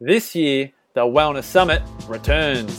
[0.00, 2.78] This year, the Wellness Summit returns.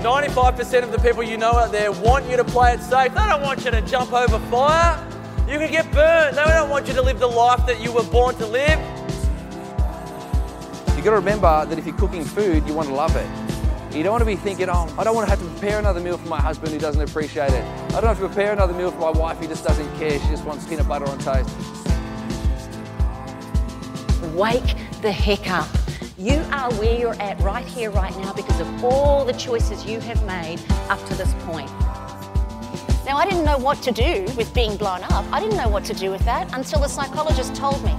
[0.00, 3.12] 95% of the people you know out there want you to play it safe.
[3.12, 5.04] They don't want you to jump over fire.
[5.50, 6.36] You could get burned.
[6.36, 8.78] They don't want you to live the life that you were born to live.
[10.96, 13.96] You got to remember that if you're cooking food, you want to love it.
[13.96, 15.98] You don't want to be thinking, oh, I don't want to have to prepare another
[15.98, 17.64] meal for my husband who doesn't appreciate it.
[17.88, 20.12] I don't have to prepare another meal for my wife who just doesn't care.
[20.20, 21.50] She just wants peanut butter on toast.
[24.36, 25.85] Wake the heck up.
[26.18, 30.00] You are where you're at right here, right now, because of all the choices you
[30.00, 30.58] have made
[30.88, 31.70] up to this point.
[33.04, 35.26] Now, I didn't know what to do with being blown up.
[35.30, 37.94] I didn't know what to do with that until the psychologist told me,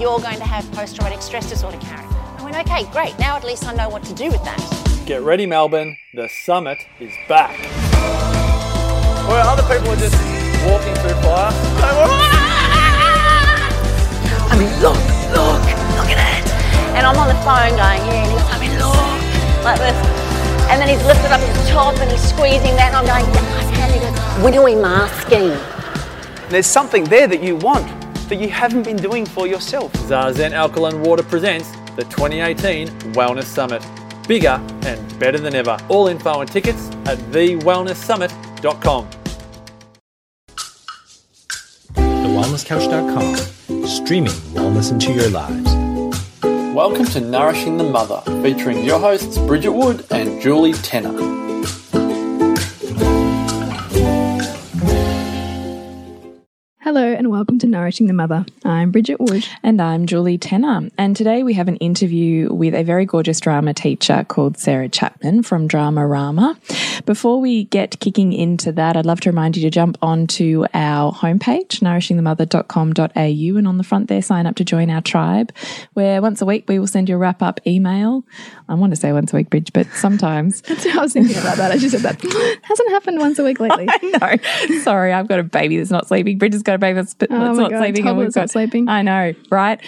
[0.00, 2.06] you're going to have post traumatic stress disorder, Karen.
[2.38, 3.18] I went, okay, great.
[3.18, 5.02] Now at least I know what to do with that.
[5.04, 5.96] Get ready, Melbourne.
[6.14, 7.58] The summit is back.
[9.26, 10.14] Where other people are just
[10.64, 11.50] walking through fire.
[11.82, 12.46] Ah!
[14.52, 15.15] I mean, look, look, look at it.
[16.96, 18.96] And I'm on the phone going, yeah, and he's, I mean, look,
[19.62, 19.94] like this.
[20.70, 23.60] And then he's lifted up his top and he's squeezing that, and I'm going, yeah,
[23.60, 23.92] I can.
[23.92, 25.52] He goes, when are we masking?
[26.48, 27.86] There's something there that you want
[28.28, 29.92] that you haven't been doing for yourself.
[29.92, 33.84] Zazen Alkaline Water presents the 2018 Wellness Summit.
[34.26, 35.76] Bigger and better than ever.
[35.88, 39.08] All info and tickets at thewellnesssummit.com.
[41.94, 45.75] TheWellnessCouch.com, streaming wellness into your lives.
[46.76, 51.45] Welcome to Nourishing the Mother, featuring your hosts Bridget Wood and Julie Tenner.
[56.86, 58.46] Hello and welcome to Nourishing the Mother.
[58.64, 59.44] I'm Bridget Wood.
[59.64, 60.88] And I'm Julie Tenner.
[60.96, 65.42] And today we have an interview with a very gorgeous drama teacher called Sarah Chapman
[65.42, 66.56] from Drama Rama.
[67.04, 71.12] Before we get kicking into that, I'd love to remind you to jump onto our
[71.12, 75.52] homepage, nourishingthemother.com.au, and on the front there, sign up to join our tribe,
[75.94, 78.24] where once a week we will send you a wrap up email.
[78.68, 80.62] I want to say once a week, Bridge, but sometimes.
[80.62, 81.72] That's what I was thinking about that.
[81.72, 82.20] I just said that.
[82.62, 83.88] Hasn't happened once a week lately.
[84.06, 84.36] Know.
[84.82, 86.38] Sorry, I've got a baby that's not sleeping.
[86.38, 87.96] Bridget's got that's, oh that's Oh not God, sleeping.
[87.96, 88.88] and toddler's we've got not sleeping.
[88.88, 89.80] I know, right?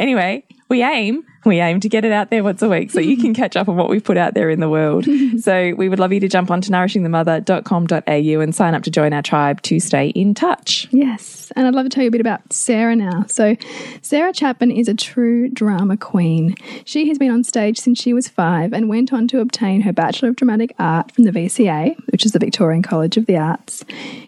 [0.00, 3.16] Anyway, we aim we aim to get it out there once a week so you
[3.16, 5.06] can catch up on what we've put out there in the world.
[5.38, 9.22] so we would love you to jump onto nourishingthemother.com.au and sign up to join our
[9.22, 10.88] tribe to stay in touch.
[10.90, 13.24] Yes, and I'd love to tell you a bit about Sarah now.
[13.28, 13.56] So,
[14.02, 16.56] Sarah Chapman is a true drama queen.
[16.84, 19.92] She has been on stage since she was five and went on to obtain her
[19.92, 23.84] Bachelor of Dramatic Art from the VCA, which is the Victorian College of the Arts.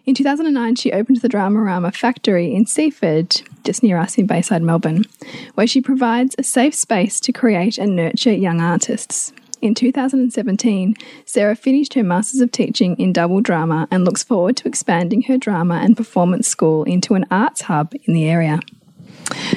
[0.06, 5.04] In 2009, she opened the Dramarama Factory in Seaford, just near us in Bayside, Melbourne,
[5.54, 9.32] where she provides a safe space to create and nurture young artists.
[9.60, 14.68] In 2017, Sarah finished her Masters of Teaching in Double Drama and looks forward to
[14.68, 18.60] expanding her drama and performance school into an arts hub in the area.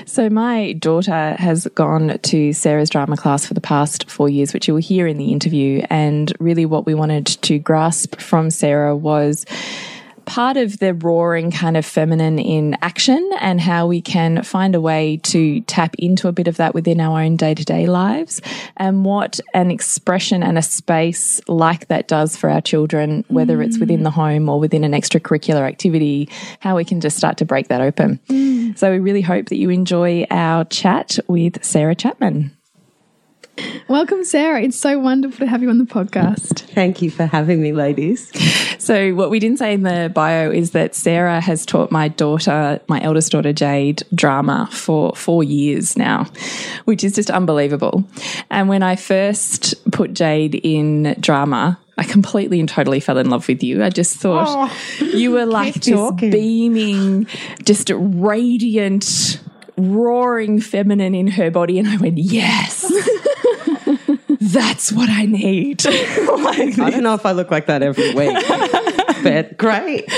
[0.06, 4.68] So, my daughter has gone to Sarah's drama class for the past four years, which
[4.68, 5.86] you will hear in the interview.
[5.90, 9.46] And really, what we wanted to grasp from Sarah was
[10.32, 14.80] part of the roaring kind of feminine in action and how we can find a
[14.80, 18.42] way to tap into a bit of that within our own day to day lives
[18.78, 23.66] and what an expression and a space like that does for our children, whether mm.
[23.66, 26.30] it's within the home or within an extracurricular activity,
[26.62, 28.18] how we can just start to break that open.
[28.30, 28.78] Mm.
[28.78, 32.56] So we really hope that you enjoy our chat with Sarah Chapman.
[33.88, 34.62] Welcome, Sarah.
[34.62, 36.62] It's so wonderful to have you on the podcast.
[36.74, 38.32] Thank you for having me, ladies.
[38.82, 42.80] So, what we didn't say in the bio is that Sarah has taught my daughter,
[42.88, 46.26] my eldest daughter, Jade, drama for four years now,
[46.86, 48.04] which is just unbelievable.
[48.50, 53.48] And when I first put Jade in drama, I completely and totally fell in love
[53.48, 53.84] with you.
[53.84, 56.32] I just thought oh, you were like this talking.
[56.32, 57.28] beaming,
[57.64, 59.40] just radiant,
[59.78, 61.78] roaring feminine in her body.
[61.78, 62.92] And I went, yes.
[64.42, 65.86] That's what I need.
[65.86, 68.36] like I don't know if I look like that every week.
[69.24, 70.12] but great.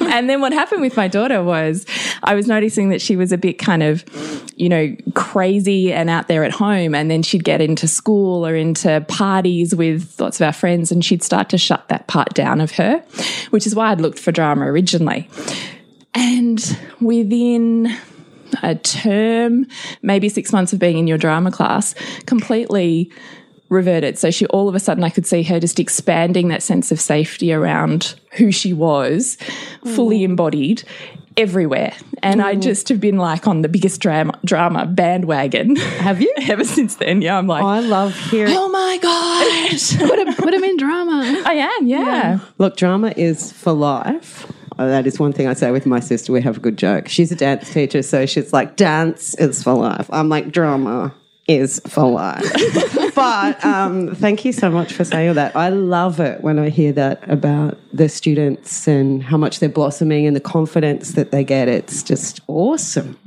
[0.00, 1.84] and then what happened with my daughter was
[2.22, 4.06] I was noticing that she was a bit kind of,
[4.56, 6.94] you know, crazy and out there at home.
[6.94, 11.04] And then she'd get into school or into parties with lots of our friends and
[11.04, 13.04] she'd start to shut that part down of her,
[13.50, 15.28] which is why I'd looked for drama originally.
[16.14, 17.94] And within
[18.62, 19.66] a term,
[20.02, 21.94] maybe six months of being in your drama class,
[22.26, 23.10] completely
[23.68, 24.18] reverted.
[24.18, 27.00] So she all of a sudden I could see her just expanding that sense of
[27.00, 29.38] safety around who she was,
[29.82, 29.94] mm.
[29.94, 30.82] fully embodied
[31.36, 31.94] everywhere.
[32.22, 32.44] And mm.
[32.44, 35.76] I just have been like on the biggest drama drama bandwagon.
[35.76, 36.32] Have you?
[36.48, 37.22] Ever since then.
[37.22, 39.96] Yeah, I'm like oh, I love hearing Oh my gosh.
[39.98, 41.42] put him put him in drama.
[41.46, 41.98] I am, yeah.
[42.00, 42.38] yeah.
[42.58, 44.50] Look, drama is for life.
[44.80, 46.32] Oh, that is one thing I say with my sister.
[46.32, 47.06] We have a good joke.
[47.06, 50.08] She's a dance teacher, so she's like, dance is for life.
[50.10, 51.12] I'm like, drama
[51.46, 52.42] is for life.
[53.14, 55.54] but um, thank you so much for saying all that.
[55.54, 60.26] I love it when I hear that about the students and how much they're blossoming
[60.26, 61.68] and the confidence that they get.
[61.68, 63.18] It's just awesome.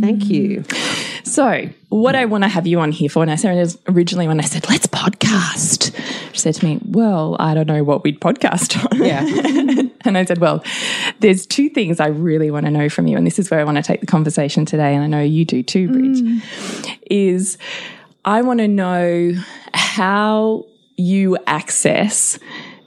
[0.00, 0.64] Thank you.
[1.28, 4.40] So, what I want to have you on here for, and I said originally when
[4.40, 5.94] I said, let's podcast,
[6.32, 9.04] she said to me, Well, I don't know what we'd podcast on.
[9.04, 9.88] Yeah.
[10.04, 10.64] and I said, Well,
[11.20, 13.64] there's two things I really want to know from you, and this is where I
[13.64, 16.98] want to take the conversation today, and I know you do too, Bridge, mm.
[17.10, 17.58] is
[18.24, 19.32] I want to know
[19.74, 20.64] how
[20.96, 22.38] you access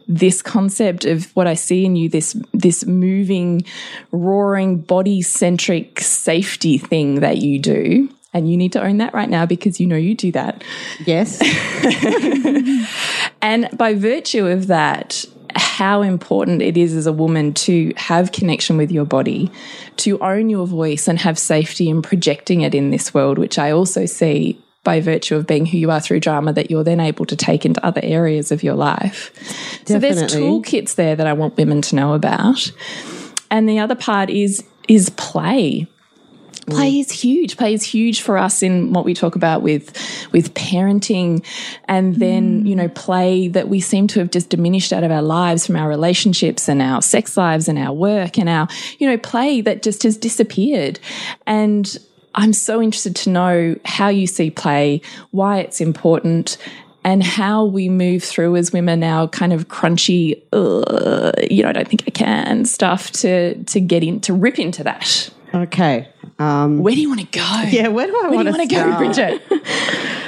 [0.08, 3.66] this concept of what I see in you, this this moving,
[4.12, 8.10] roaring, body centric safety thing that you do.
[8.34, 10.64] And you need to own that right now because you know you do that.
[11.06, 11.42] Yes.
[13.42, 15.26] And by virtue of that,
[15.56, 19.52] how important it is as a woman to have connection with your body,
[19.98, 23.72] to own your voice and have safety in projecting it in this world, which I
[23.72, 27.26] also see by virtue of being who you are through drama that you're then able
[27.26, 29.32] to take into other areas of your life.
[29.86, 32.72] So there's toolkits there that I want women to know about.
[33.50, 35.88] And the other part is is play
[36.68, 37.58] play is huge.
[37.58, 39.92] Play is huge for us in what we talk about with
[40.32, 41.46] with parenting.
[41.86, 45.22] And then you know play that we seem to have just diminished out of our
[45.22, 48.68] lives from our relationships and our sex lives and our work and our
[49.00, 51.00] you know play that just has disappeared.
[51.46, 51.98] And
[52.34, 56.58] i'm so interested to know how you see play why it's important
[57.04, 61.74] and how we move through as women our kind of crunchy uh, you know i
[61.74, 66.10] don't think i can stuff to to get in to rip into that okay.
[66.40, 67.64] Um, where do you want to go?
[67.70, 68.98] yeah, where do I want do you to want to go.
[68.98, 69.42] Bridget?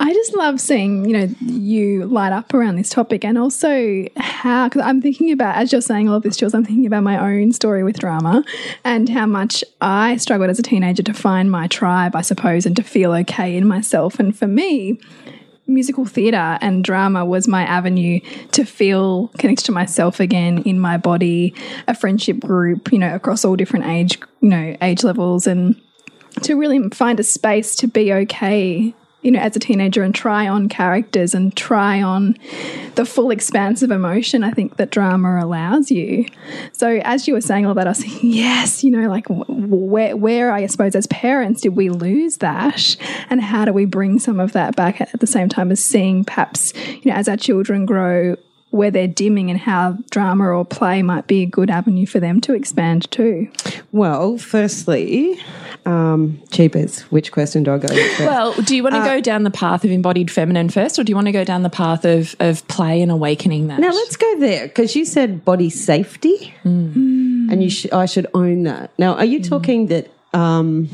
[0.00, 4.68] I just love seeing, you know, you light up around this topic and also how,
[4.68, 7.18] because I'm thinking about, as you're saying all of this, Jules, I'm thinking about my
[7.18, 8.44] own story with drama
[8.84, 12.76] and how much I struggled as a teenager to find my tribe, I suppose, and
[12.76, 14.20] to feel okay in myself.
[14.20, 15.00] And for me,
[15.68, 18.20] musical theatre and drama was my avenue
[18.52, 21.54] to feel connected to myself again in my body,
[21.86, 25.80] a friendship group, you know, across all different age, you know, age levels and
[26.42, 28.94] to really find a space to be okay
[29.28, 32.34] you know as a teenager and try on characters and try on
[32.94, 36.24] the full expanse of emotion i think that drama allows you.
[36.72, 40.16] So as you were saying all that i was thinking yes you know like where
[40.16, 42.96] where i suppose as parents did we lose that?
[43.28, 46.24] And how do we bring some of that back at the same time as seeing
[46.24, 46.72] perhaps
[47.02, 48.34] you know as our children grow
[48.70, 52.40] where they're dimming and how drama or play might be a good avenue for them
[52.42, 53.50] to expand too
[53.92, 55.38] Well, firstly,
[55.86, 57.00] um, cheapers.
[57.10, 58.18] Which question do I go with?
[58.20, 61.10] Well, do you want to go down the path of embodied feminine first, or do
[61.10, 63.80] you want to go down the path of, of play and awakening that?
[63.80, 68.64] Now let's go there because you said body safety, and you sh- I should own
[68.64, 68.90] that.
[68.98, 70.88] Now, are you talking that um,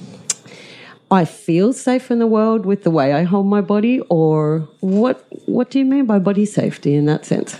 [1.14, 5.24] I feel safe in the world with the way I hold my body, or what?
[5.46, 7.58] What do you mean by body safety in that sense?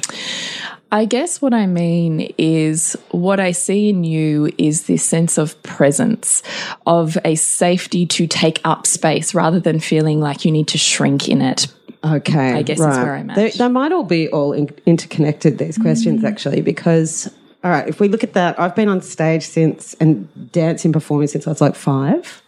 [0.92, 5.60] I guess what I mean is what I see in you is this sense of
[5.64, 6.42] presence,
[6.86, 11.28] of a safety to take up space rather than feeling like you need to shrink
[11.28, 11.66] in it.
[12.04, 13.36] Okay, I guess is where I'm at.
[13.36, 15.58] They, they might all be all in, interconnected.
[15.58, 16.28] These questions mm.
[16.28, 17.28] actually, because
[17.64, 21.28] all right, if we look at that, I've been on stage since and dancing performing
[21.28, 22.42] since I was like five,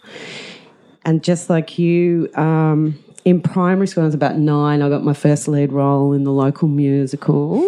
[1.07, 2.29] and just like you.
[2.35, 4.83] Um, in primary school, I was about nine.
[4.83, 7.61] I got my first lead role in the local musical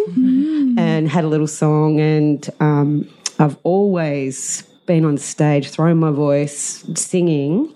[0.77, 1.99] and had a little song.
[1.99, 3.09] And um,
[3.39, 7.73] I've always been on stage, throwing my voice, singing,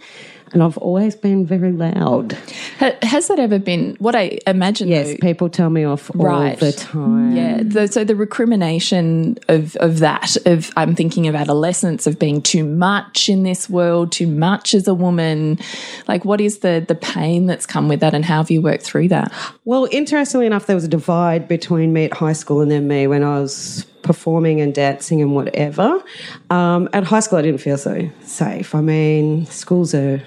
[0.53, 2.38] and I've always been very loud.
[2.79, 4.88] Ha- Has that ever been what I imagine?
[4.88, 7.36] Yes, though, people tell me off all the time.
[7.36, 7.62] Yeah.
[7.63, 12.63] The, so the recrimination of of that of I'm thinking of adolescence of being too
[12.63, 15.60] much in this world, too much as a woman.
[16.07, 18.83] Like, what is the the pain that's come with that, and how have you worked
[18.83, 19.31] through that?
[19.65, 23.07] Well, interestingly enough, there was a divide between me at high school and then me
[23.07, 26.03] when I was performing and dancing and whatever.
[26.50, 28.75] Um, at high school, I didn't feel so safe.
[28.75, 30.22] I mean, schools are,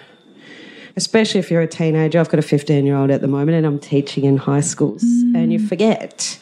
[0.96, 2.18] especially if you're a teenager.
[2.18, 5.02] I've got a 15 year old at the moment and I'm teaching in high schools,
[5.02, 5.36] mm.
[5.36, 6.38] and you forget.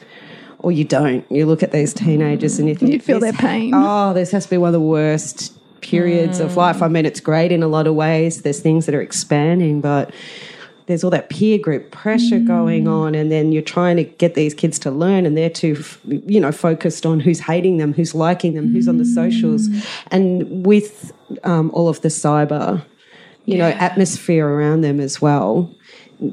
[0.60, 1.30] Or you don't.
[1.30, 3.72] You look at these teenagers and you think You feel their pain.
[3.74, 6.56] Oh, this has to be one of the worst periods of mm.
[6.56, 6.82] life.
[6.82, 8.42] I mean, it's great in a lot of ways.
[8.42, 10.10] There's things that are expanding, but
[10.86, 12.46] there's all that peer group pressure mm.
[12.46, 15.82] going on, and then you're trying to get these kids to learn, and they're too,
[16.06, 19.68] you know, focused on who's hating them, who's liking them, who's on the socials,
[20.08, 22.82] and with um, all of the cyber,
[23.44, 25.70] you know, atmosphere around them as well.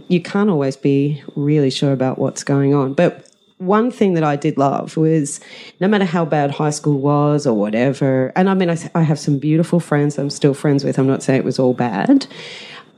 [0.08, 3.28] You can't always be really sure about what's going on, but
[3.58, 5.40] one thing that I did love was
[5.80, 9.20] no matter how bad high school was or whatever, and I mean, I, I have
[9.20, 10.98] some beautiful friends I'm still friends with.
[10.98, 12.26] I'm not saying it was all bad.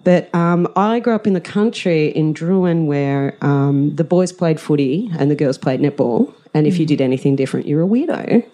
[0.03, 4.59] But um, I grew up in the country in Drouin where um, the boys played
[4.59, 6.33] footy and the girls played netball.
[6.55, 8.45] And if you did anything different, you're a weirdo.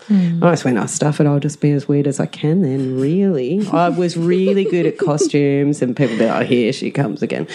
[0.41, 2.97] I just went, oh, stuff it, I'll just be as weird as I can then,
[2.97, 3.67] really.
[3.73, 7.45] I was really good at costumes, and people be like, oh, here she comes again.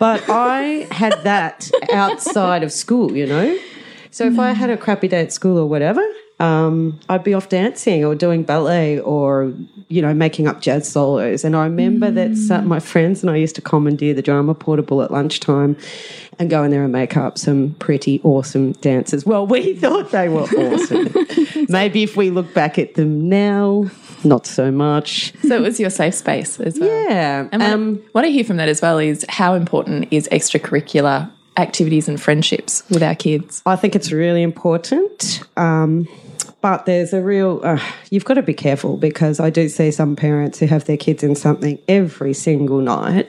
[0.00, 3.56] But I had that outside of school, you know?
[4.10, 6.04] So if I had a crappy day at school or whatever,
[6.42, 9.54] um, I'd be off dancing or doing ballet or,
[9.86, 11.44] you know, making up jazz solos.
[11.44, 15.02] And I remember that some, my friends and I used to commandeer the drama portable
[15.02, 15.76] at lunchtime
[16.40, 19.24] and go in there and make up some pretty awesome dances.
[19.24, 21.14] Well, we thought they were awesome.
[21.68, 23.88] Maybe if we look back at them now,
[24.24, 25.32] not so much.
[25.42, 26.88] So it was your safe space as well.
[27.08, 27.48] Yeah.
[27.52, 31.30] And what, Um, what I hear from that as well is how important is extracurricular
[31.56, 33.62] activities and friendships with our kids.
[33.66, 35.42] I think it's really important.
[35.56, 36.08] Um,
[36.62, 37.78] but there's a real, uh,
[38.10, 41.22] you've got to be careful because I do see some parents who have their kids
[41.22, 43.28] in something every single night.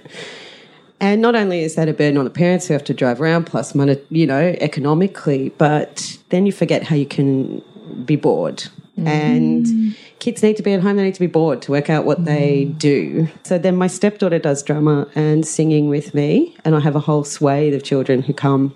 [1.01, 3.45] And not only is that a burden on the parents who have to drive around,
[3.45, 7.61] plus money, you know, economically, but then you forget how you can
[8.05, 8.63] be bored.
[8.95, 12.05] And kids need to be at home, they need to be bored to work out
[12.05, 13.27] what they do.
[13.43, 17.23] So then my stepdaughter does drama and singing with me, and I have a whole
[17.23, 18.75] swathe of children who come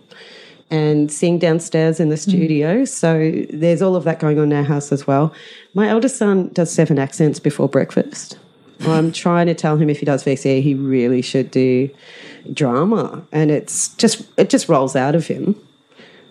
[0.69, 2.83] and sing downstairs in the studio.
[2.85, 5.33] So there's all of that going on in our house as well.
[5.73, 8.37] My eldest son does seven accents before breakfast.
[8.81, 11.89] I'm trying to tell him if he does VCE, he really should do
[12.53, 15.55] drama, and it's just it just rolls out of him.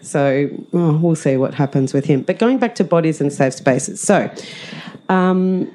[0.01, 2.23] So oh, we'll see what happens with him.
[2.23, 4.31] But going back to bodies and safe spaces, so.
[5.09, 5.73] Um,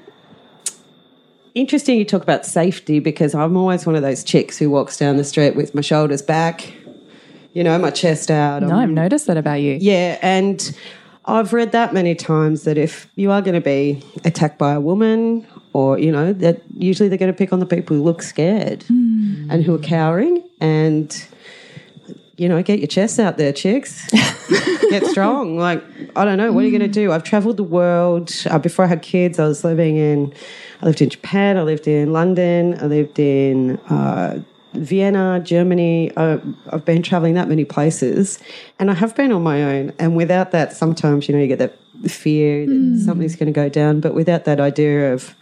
[1.54, 5.18] Interesting you talk about safety because I'm always one of those chicks who walks down
[5.18, 6.74] the street with my shoulders back,
[7.54, 8.64] you know, my chest out.
[8.64, 9.78] No, I've noticed that about you.
[9.80, 10.78] Yeah, and
[11.26, 14.80] I've read that many times that if you are going to be attacked by a
[14.80, 18.22] woman, or you know, that usually they're going to pick on the people who look
[18.22, 21.26] scared and who are cowering, and
[22.38, 24.10] you know, get your chest out there, chicks.
[24.90, 25.58] get strong.
[25.58, 25.84] Like
[26.16, 27.12] I don't know, what are you going to do?
[27.12, 28.32] I've travelled the world.
[28.50, 30.34] Uh, before I had kids, I was living in.
[30.82, 31.58] I lived in Japan.
[31.58, 32.78] I lived in London.
[32.82, 33.78] I lived in.
[33.90, 34.42] Uh,
[34.74, 36.12] Vienna, Germany.
[36.16, 36.38] Uh,
[36.72, 38.40] I've been traveling that many places,
[38.80, 39.94] and I have been on my own.
[40.00, 41.78] And without that, sometimes you know you get that
[42.10, 44.00] fear that something's going to go down.
[44.00, 45.36] But without that idea of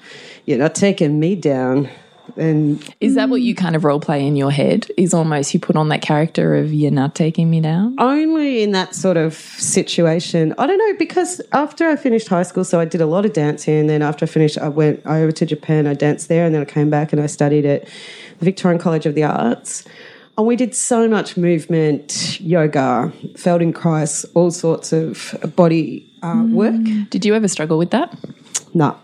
[0.45, 1.89] you're not taking me down,
[2.37, 4.87] and Is that what you kind of role play in your head?
[4.97, 7.95] Is almost you put on that character of you're not taking me down?
[7.99, 10.53] only in that sort of situation.
[10.57, 13.33] I don't know because after I finished high school, so I did a lot of
[13.33, 15.87] dancing, and then after I finished, I went over to Japan.
[15.87, 17.87] I danced there, and then I came back and I studied at
[18.39, 19.85] the Victorian College of the Arts.
[20.37, 26.81] And we did so much movement, yoga, Feldenkrais, all sorts of body uh, work.
[27.09, 28.17] Did you ever struggle with that?
[28.73, 28.95] No,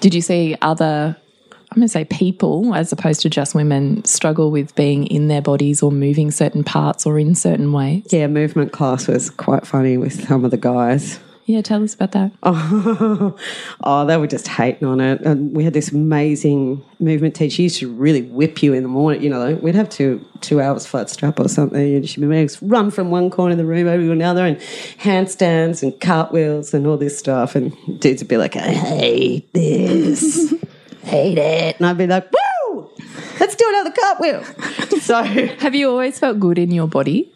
[0.00, 1.14] Did you see other,
[1.52, 5.42] I'm going to say people, as opposed to just women, struggle with being in their
[5.42, 8.04] bodies or moving certain parts or in certain ways?
[8.10, 11.18] yeah, movement class was quite funny with some of the guys.
[11.50, 12.30] Yeah, tell us about that.
[12.44, 13.36] Oh,
[13.82, 15.20] oh, they were just hating on it.
[15.22, 17.56] And we had this amazing movement teacher.
[17.56, 19.20] She used to really whip you in the morning.
[19.20, 22.44] You know, we'd have two two hours flat strap or something, and she'd be making
[22.44, 26.72] us run from one corner of the room over to another, and handstands and cartwheels
[26.72, 27.56] and all this stuff.
[27.56, 30.54] And dudes would be like, "I hate this,
[31.02, 32.92] hate it," and I'd be like, "Woo,
[33.40, 34.44] let's do another cartwheel."
[35.00, 35.20] so.
[35.24, 37.32] Have you always felt good in your body?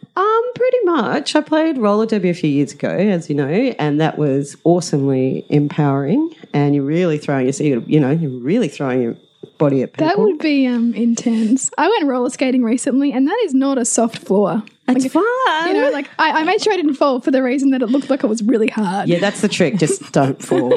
[0.55, 1.35] Pretty much.
[1.35, 5.45] I played roller derby a few years ago, as you know, and that was awesomely
[5.49, 6.35] empowering.
[6.53, 9.17] And you're really throwing your, you're, know, you're really throwing your
[9.59, 10.07] body at people.
[10.07, 11.71] That would be um, intense.
[11.79, 14.63] I went roller skating recently, and that is not a soft floor.
[14.87, 15.25] It's fun.
[15.67, 17.87] You know, like I, I made sure I didn't fall for the reason that it
[17.87, 19.09] looked like it was really hard.
[19.09, 19.77] yeah, that's the trick.
[19.77, 20.75] Just don't fall.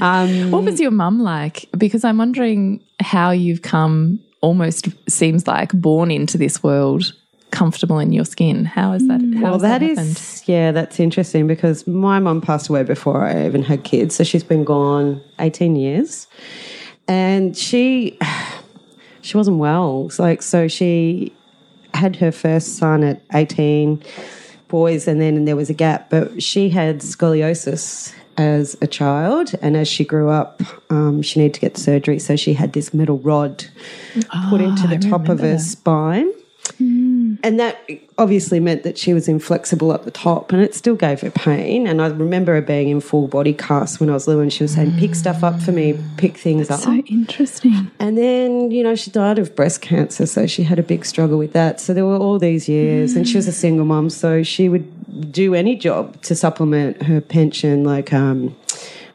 [0.00, 1.66] Um, What was your mum like?
[1.76, 7.12] Because I'm wondering how you've come almost seems like born into this world
[7.50, 8.64] comfortable in your skin.
[8.64, 9.20] How is that?
[9.36, 13.46] How well, that that is, yeah, that's interesting because my mum passed away before I
[13.46, 14.14] even had kids.
[14.14, 16.26] So she's been gone 18 years.
[17.08, 18.18] And she,
[19.22, 20.06] she wasn't well.
[20.06, 21.32] It's like, so she
[21.94, 24.02] had her first son at 18
[24.68, 29.76] boys and then there was a gap but she had scoliosis as a child and
[29.76, 30.60] as she grew up
[30.90, 33.64] um, she needed to get surgery so she had this metal rod
[34.50, 36.30] put into the top of her spine
[37.46, 37.78] and that
[38.18, 41.86] obviously meant that she was inflexible at the top and it still gave her pain
[41.86, 44.64] and i remember her being in full body cast when i was little and she
[44.64, 47.90] was saying pick stuff up for me pick things up So interesting.
[48.00, 51.38] and then, you know, she died of breast cancer, so she had a big struggle
[51.38, 51.80] with that.
[51.80, 55.32] So there were all these years, and she was a single mom, so she would
[55.32, 57.84] do any job to supplement her pension.
[57.84, 58.56] Like, um,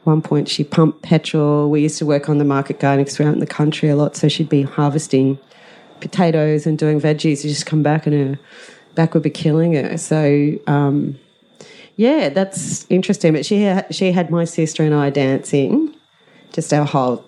[0.04, 1.70] one point she pumped petrol.
[1.70, 3.96] We used to work on the market garden because we're out in the country a
[3.96, 5.38] lot, so she'd be harvesting
[6.02, 8.44] potatoes and doing veggies, you just come back and her
[8.96, 9.98] back would be killing her.
[9.98, 11.18] So, um,
[11.96, 13.34] yeah, that's interesting.
[13.34, 15.96] But she she had my sister and I dancing
[16.52, 17.26] just our whole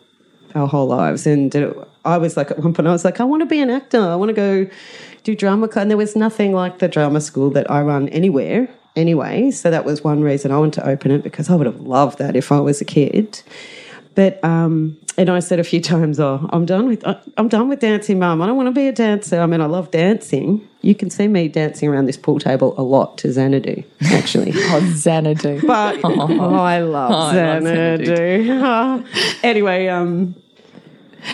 [0.56, 3.24] our whole lives, and it, I was like at one point I was like I
[3.24, 4.02] want to be an actor.
[4.02, 4.70] I want to go
[5.24, 5.84] do drama club.
[5.84, 9.52] And there was nothing like the drama school that I run anywhere anyway.
[9.52, 12.20] So that was one reason I wanted to open it because I would have loved
[12.20, 13.42] that if I was a kid.
[14.16, 17.04] But um, and I said a few times, "Oh, I'm done with
[17.38, 18.42] I'm done with dancing, Mum.
[18.42, 19.40] I don't want to be a dancer.
[19.40, 20.68] I mean, I love dancing.
[20.82, 24.52] You can see me dancing around this pool table a lot to Xanadu, actually.
[24.56, 25.66] oh, Xanadu.
[25.66, 29.06] But oh, I love Oh, I love Xanadu.
[29.44, 30.36] anyway, um,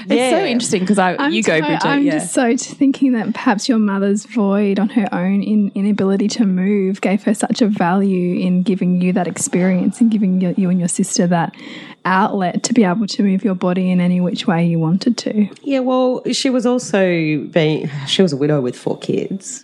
[0.10, 1.86] It's so interesting because I I'm you go, so- Bridget.
[1.86, 2.12] I'm yeah.
[2.14, 6.46] just so t- thinking that perhaps your mother's void on her own in inability to
[6.46, 10.70] move gave her such a value in giving you that experience and giving you, you
[10.70, 11.56] and your sister that
[12.06, 15.48] outlet to be able to move your body in any which way you wanted to.
[15.64, 17.02] Yeah, well, she was also
[17.52, 19.64] being, she was a widow with four kids.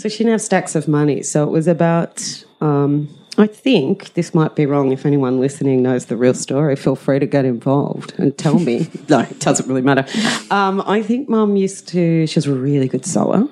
[0.00, 1.22] So she didn't have stacks of money.
[1.22, 4.90] So it was about, um, I think this might be wrong.
[4.90, 8.90] If anyone listening knows the real story, feel free to get involved and tell me.
[9.08, 10.04] no, it doesn't really matter.
[10.50, 13.48] Um, I think mum used to, she was a really good sewer.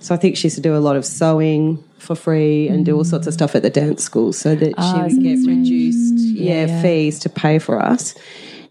[0.00, 2.96] So I think she used to do a lot of sewing for free and do
[2.96, 6.82] all sorts of stuff at the dance school so that she would get reduced yeah,
[6.82, 8.14] fees to pay for us.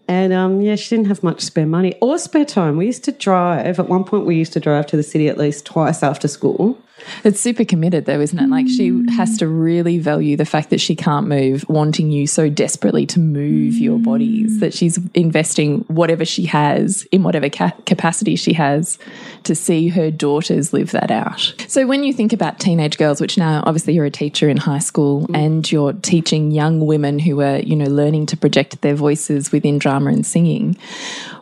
[0.08, 2.76] And um, yeah, she didn't have much spare money or spare time.
[2.76, 3.78] We used to drive.
[3.78, 6.76] At one point, we used to drive to the city at least twice after school.
[7.24, 8.48] It's super committed though, isn't it?
[8.48, 12.48] Like she has to really value the fact that she can't move, wanting you so
[12.48, 18.36] desperately to move your bodies that she's investing whatever she has in whatever ca capacity
[18.36, 18.98] she has
[19.44, 21.54] to see her daughters live that out.
[21.68, 24.78] So when you think about teenage girls, which now obviously you're a teacher in high
[24.78, 25.36] school mm.
[25.36, 29.78] and you're teaching young women who are, you know, learning to project their voices within
[29.78, 30.76] drama and singing,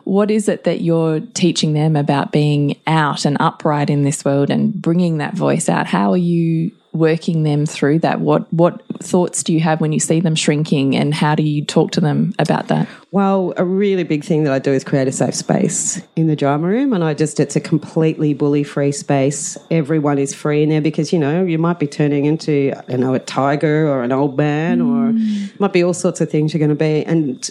[0.03, 4.49] what is it that you're teaching them about being out and upright in this world
[4.49, 5.87] and bringing that voice out?
[5.87, 8.19] How are you working them through that?
[8.19, 11.63] What what thoughts do you have when you see them shrinking, and how do you
[11.65, 12.87] talk to them about that?
[13.11, 16.35] Well, a really big thing that I do is create a safe space in the
[16.35, 16.93] drama room.
[16.93, 19.57] And I just, it's a completely bully free space.
[19.69, 23.01] Everyone is free in there because, you know, you might be turning into, I don't
[23.01, 25.11] know, a tiger or an old man or
[25.59, 27.05] might be all sorts of things you're going to be.
[27.05, 27.49] And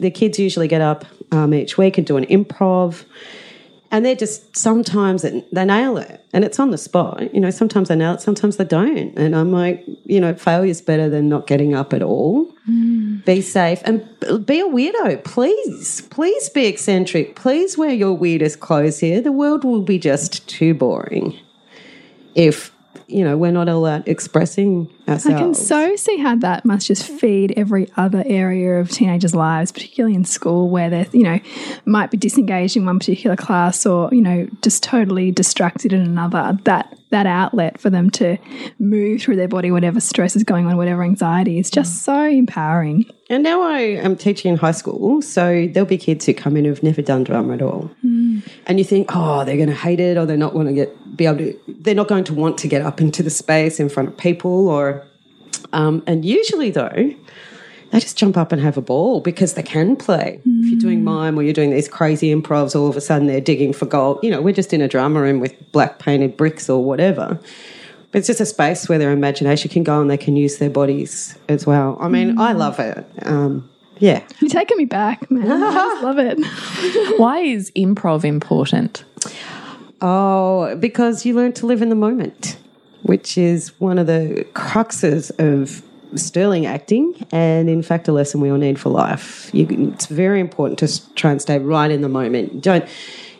[0.00, 3.04] the kids usually get up um, each week and do an improv.
[3.94, 7.32] And they're just sometimes they nail it and it's on the spot.
[7.32, 9.16] You know, sometimes they nail it, sometimes they don't.
[9.16, 12.52] And I'm like, you know, failure's better than not getting up at all.
[12.68, 13.24] Mm.
[13.24, 14.04] Be safe and
[14.44, 16.00] be a weirdo, please.
[16.10, 17.36] Please be eccentric.
[17.36, 19.20] Please wear your weirdest clothes here.
[19.20, 21.38] The world will be just too boring
[22.34, 22.73] if,
[23.06, 25.26] you know, we're not all out expressing ourselves.
[25.26, 29.72] I can so see how that must just feed every other area of teenagers' lives,
[29.72, 31.40] particularly in school, where they're, you know,
[31.84, 36.58] might be disengaged in one particular class or, you know, just totally distracted in another.
[36.64, 38.36] That that outlet for them to
[38.80, 42.04] move through their body, whatever stress is going on, whatever anxiety, is just mm.
[42.04, 43.04] so empowering.
[43.30, 46.64] And now I am teaching in high school, so there'll be kids who come in
[46.64, 48.42] who've never done drama at all, mm.
[48.66, 50.94] and you think, oh, they're going to hate it, or they're not going to get
[51.16, 53.88] be able to, they're not going to want to get up into the space in
[53.88, 55.04] front of people, or,
[55.72, 57.14] um, and usually though,
[57.90, 60.40] they just jump up and have a ball because they can play.
[60.44, 63.40] If you're doing mime or you're doing these crazy improvs, all of a sudden they're
[63.40, 64.18] digging for gold.
[64.20, 67.38] You know, we're just in a drama room with black painted bricks or whatever.
[68.10, 70.70] But it's just a space where their imagination can go and they can use their
[70.70, 71.96] bodies as well.
[72.00, 73.06] I mean, I love it.
[73.22, 74.24] Um, yeah.
[74.40, 75.50] You're taking me back, man.
[75.50, 76.38] I just love it.
[77.20, 79.04] Why is improv important?
[80.06, 82.58] Oh, because you learn to live in the moment,
[83.04, 85.82] which is one of the cruxes of
[86.14, 89.48] sterling acting, and in fact, a lesson we all need for life.
[89.54, 92.60] You, it's very important to try and stay right in the moment.
[92.60, 92.84] Don't,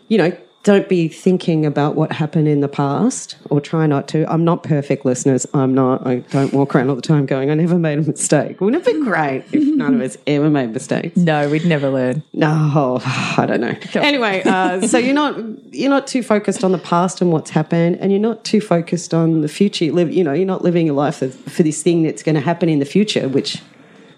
[0.08, 4.30] you know, don't be thinking about what happened in the past, or try not to.
[4.32, 5.46] I'm not perfect, listeners.
[5.52, 6.06] I'm not.
[6.06, 8.92] I don't walk around all the time going, "I never made a mistake." Wouldn't it
[8.92, 11.18] be great if none of us ever made mistakes?
[11.18, 12.22] No, we'd never learn.
[12.32, 13.76] No, I don't know.
[13.94, 15.36] Anyway, uh, so you're not
[15.74, 19.12] you're not too focused on the past and what's happened, and you're not too focused
[19.12, 19.84] on the future.
[19.84, 22.36] You live, you know, you're not living your life for, for this thing that's going
[22.36, 23.60] to happen in the future, which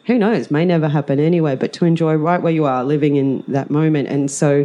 [0.05, 1.57] who knows may never happen anyway.
[1.57, 4.65] But to enjoy right where you are, living in that moment, and so.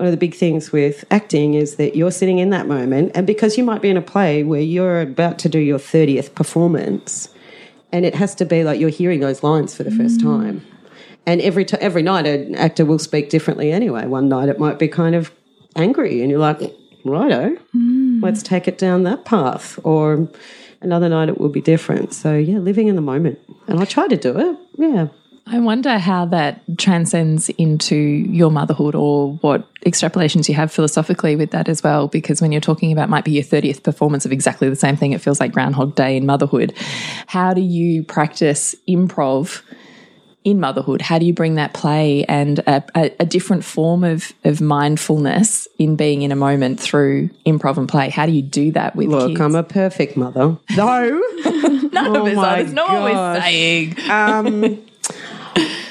[0.00, 3.26] One of the big things with acting is that you're sitting in that moment, and
[3.26, 7.28] because you might be in a play where you're about to do your 30th performance,
[7.92, 10.22] and it has to be like you're hearing those lines for the first mm.
[10.22, 10.66] time.
[11.26, 14.06] And every t- every night, an actor will speak differently anyway.
[14.06, 15.30] One night it might be kind of
[15.76, 16.62] angry, and you're like,
[17.04, 18.22] righto, mm.
[18.22, 19.78] let's take it down that path.
[19.84, 20.30] Or
[20.80, 22.14] another night it will be different.
[22.14, 23.38] So, yeah, living in the moment.
[23.66, 24.58] And I try to do it.
[24.78, 25.08] Yeah.
[25.46, 31.50] I wonder how that transcends into your motherhood or what extrapolations you have philosophically with
[31.50, 32.08] that as well.
[32.08, 35.12] Because when you're talking about might be your 30th performance of exactly the same thing,
[35.12, 36.72] it feels like Groundhog Day in motherhood.
[37.26, 39.62] How do you practice improv?
[40.42, 41.02] in motherhood?
[41.02, 45.68] How do you bring that play and a, a, a, different form of, of mindfulness
[45.78, 48.08] in being in a moment through improv and play?
[48.08, 49.40] How do you do that with Look, kids?
[49.40, 50.56] I'm a perfect mother.
[50.76, 51.22] No.
[51.92, 52.60] None Oh of us are.
[52.60, 54.10] It's not what we're saying.
[54.10, 54.82] um,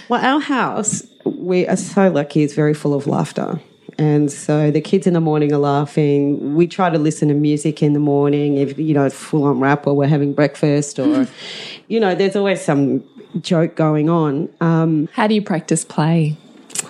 [0.09, 3.59] well, our house, we are so lucky, it's very full of laughter.
[3.97, 6.55] And so the kids in the morning are laughing.
[6.55, 9.85] We try to listen to music in the morning, if you know, full on rap
[9.85, 11.27] while we're having breakfast, or
[11.89, 13.03] you know, there's always some
[13.41, 14.49] joke going on.
[14.61, 16.37] Um, How do you practice play?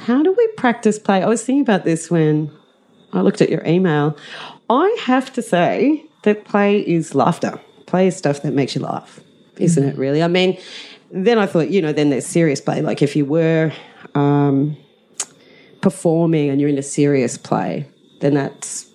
[0.01, 1.23] how do we practice play?
[1.23, 2.51] I was thinking about this when
[3.11, 4.15] I looked at your email.
[4.69, 7.59] I have to say that play is laughter.
[7.87, 9.19] Play is stuff that makes you laugh,
[9.57, 10.21] isn't it, really?
[10.21, 10.59] I mean,
[11.11, 12.81] then I thought, you know, then there's serious play.
[12.81, 13.71] Like if you were
[14.15, 14.77] um,
[15.81, 18.89] performing and you're in a serious play, then that's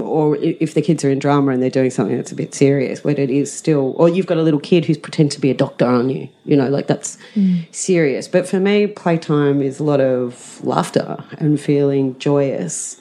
[0.00, 3.00] or if the kids are in drama and they're doing something that's a bit serious,
[3.00, 5.54] but it is still, or you've got a little kid who's pretend to be a
[5.54, 7.18] doctor on you, you know, like that's
[7.72, 8.28] serious.
[8.28, 13.00] But for me, playtime is a lot of laughter and feeling joyous.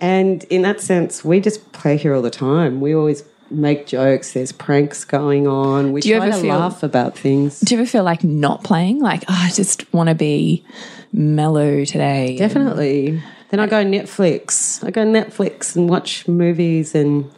[0.00, 2.80] And in that sense, we just play here all the time.
[2.80, 4.32] We always make jokes.
[4.32, 5.92] There's pranks going on.
[5.92, 7.60] We Do you try ever to feel- laugh about things.
[7.60, 9.00] Do you ever feel like not playing?
[9.00, 10.64] Like, oh, I just want to be
[11.12, 12.36] mellow today.
[12.36, 13.22] Definitely.
[13.50, 14.82] Then I go Netflix.
[14.84, 17.30] I go Netflix and watch movies and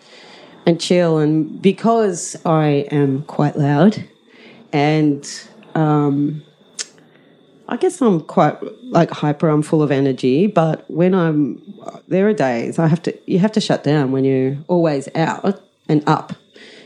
[0.64, 1.19] and chill.
[1.19, 4.03] And because I am quite loud,
[4.73, 5.29] and
[5.75, 6.42] um,
[7.69, 9.49] I guess I'm quite like hyper.
[9.49, 10.47] I'm full of energy.
[10.47, 11.62] But when I'm
[12.09, 13.31] there are days I have to.
[13.31, 16.35] You have to shut down when you're always out and up.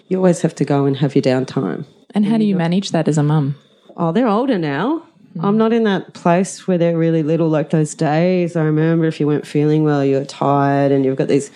[0.09, 1.85] You always have to go and have your downtime.
[2.15, 3.57] And how do you manage that as a mum?
[3.97, 5.05] Oh, they're older now.
[5.39, 8.57] I'm not in that place where they're really little like those days.
[8.57, 11.53] I remember if you weren't feeling well, you're tired and you've got these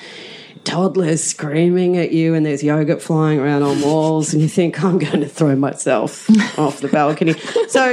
[0.62, 4.98] toddlers screaming at you and there's yogurt flying around on walls and you think I'm
[4.98, 6.28] going to throw myself
[6.58, 7.34] off the balcony.
[7.68, 7.92] So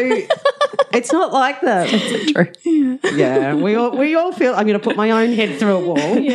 [0.94, 1.90] it's not like that.
[2.34, 2.98] True.
[3.14, 5.86] Yeah, we all we all feel I'm going to put my own head through a
[5.86, 6.28] wall.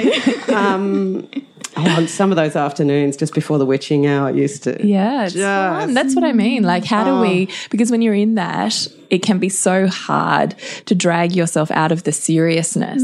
[0.57, 1.29] Um,
[1.77, 4.87] oh, on some of those afternoons just before the witching hour, I used to.
[4.87, 5.95] Yeah, fun.
[5.95, 6.63] That's what I mean.
[6.63, 10.55] Like, how do we, because when you're in that, it can be so hard
[10.87, 13.03] to drag yourself out of the seriousness.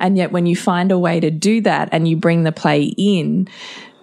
[0.00, 2.94] And yet, when you find a way to do that and you bring the play
[2.96, 3.48] in,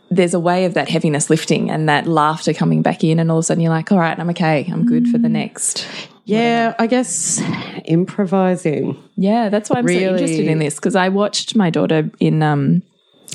[0.09, 3.19] there's a way of that heaviness lifting and that laughter coming back in.
[3.19, 4.67] And all of a sudden, you're like, all right, I'm okay.
[4.71, 5.87] I'm good for the next.
[6.25, 7.39] Yeah, I guess
[7.85, 9.01] improvising.
[9.15, 12.81] Yeah, that's why I'm so interested in this because I watched my daughter in um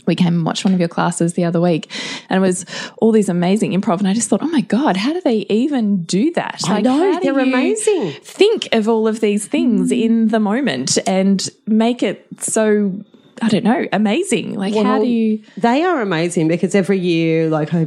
[0.07, 1.90] we came and watched one of your classes the other week
[2.29, 2.64] and it was
[2.98, 6.05] all these amazing improv and I just thought, oh my God, how do they even
[6.05, 6.61] do that?
[6.66, 8.12] I know, how they're amazing.
[8.22, 12.92] Think of all of these things in the moment and make it so
[13.42, 14.55] I don't know, amazing.
[14.55, 17.87] Like how do you They are amazing because every year, like I,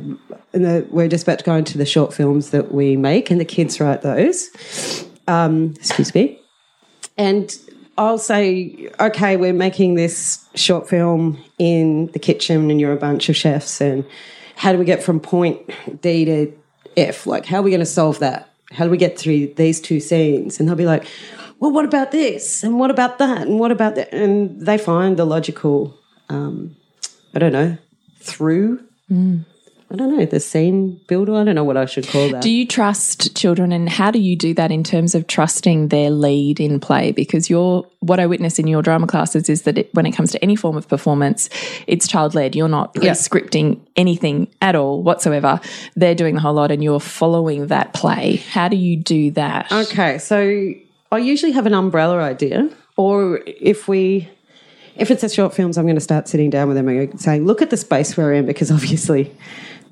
[0.51, 3.45] the, we're just about to go into the short films that we make, and the
[3.45, 4.49] kids write those.
[5.27, 6.39] Um, excuse me,
[7.17, 7.55] and
[7.97, 13.29] I'll say, okay, we're making this short film in the kitchen, and you're a bunch
[13.29, 14.05] of chefs, and
[14.55, 15.59] how do we get from point
[16.01, 16.53] D to
[16.97, 17.27] F?
[17.27, 18.49] Like, how are we going to solve that?
[18.71, 20.59] How do we get through these two scenes?
[20.59, 21.05] And they'll be like,
[21.59, 22.63] well, what about this?
[22.63, 23.43] And what about that?
[23.43, 24.13] And what about that?
[24.13, 25.97] And they find the logical
[26.29, 26.75] um,
[27.33, 27.77] I don't know,
[28.19, 28.83] through.
[29.93, 31.35] I don't know, the scene builder.
[31.35, 32.41] I don't know what I should call that.
[32.41, 36.09] Do you trust children and how do you do that in terms of trusting their
[36.09, 37.11] lead in play?
[37.11, 40.31] Because you're, what I witness in your drama classes is that it, when it comes
[40.31, 41.47] to any form of performance,
[41.85, 42.55] it's child led.
[42.55, 45.61] You're not pre scripting anything at all whatsoever.
[45.95, 48.37] They're doing the whole lot and you're following that play.
[48.49, 49.71] How do you do that?
[49.71, 50.73] Okay, so
[51.11, 54.27] I usually have an umbrella idea, or if we,
[54.95, 57.45] if it's a short films, I'm going to start sitting down with them and saying,
[57.45, 59.31] "Look at the space we're in," because obviously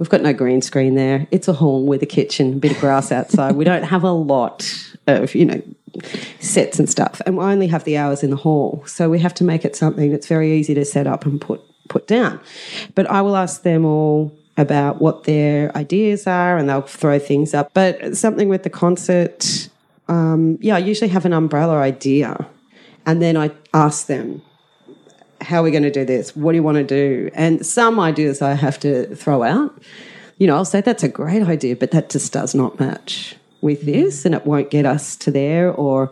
[0.01, 1.27] we've got no green screen there.
[1.29, 3.55] It's a hall with a kitchen, a bit of grass outside.
[3.55, 4.67] we don't have a lot
[5.05, 5.61] of you know
[6.39, 9.35] sets and stuff, and we only have the hours in the hall, so we have
[9.35, 12.39] to make it something that's very easy to set up and put put down.
[12.95, 17.53] But I will ask them all about what their ideas are, and they'll throw things
[17.53, 17.71] up.
[17.75, 19.69] But something with the concert
[20.07, 22.47] um, yeah, I usually have an umbrella idea,
[23.05, 24.41] and then I ask them,
[25.41, 26.35] "How are we going to do this?
[26.35, 29.81] What do you want to do?" And some ideas I have to throw out.
[30.37, 33.83] You know, I'll say that's a great idea, but that just does not match with
[33.83, 36.11] this, and it won't get us to there, or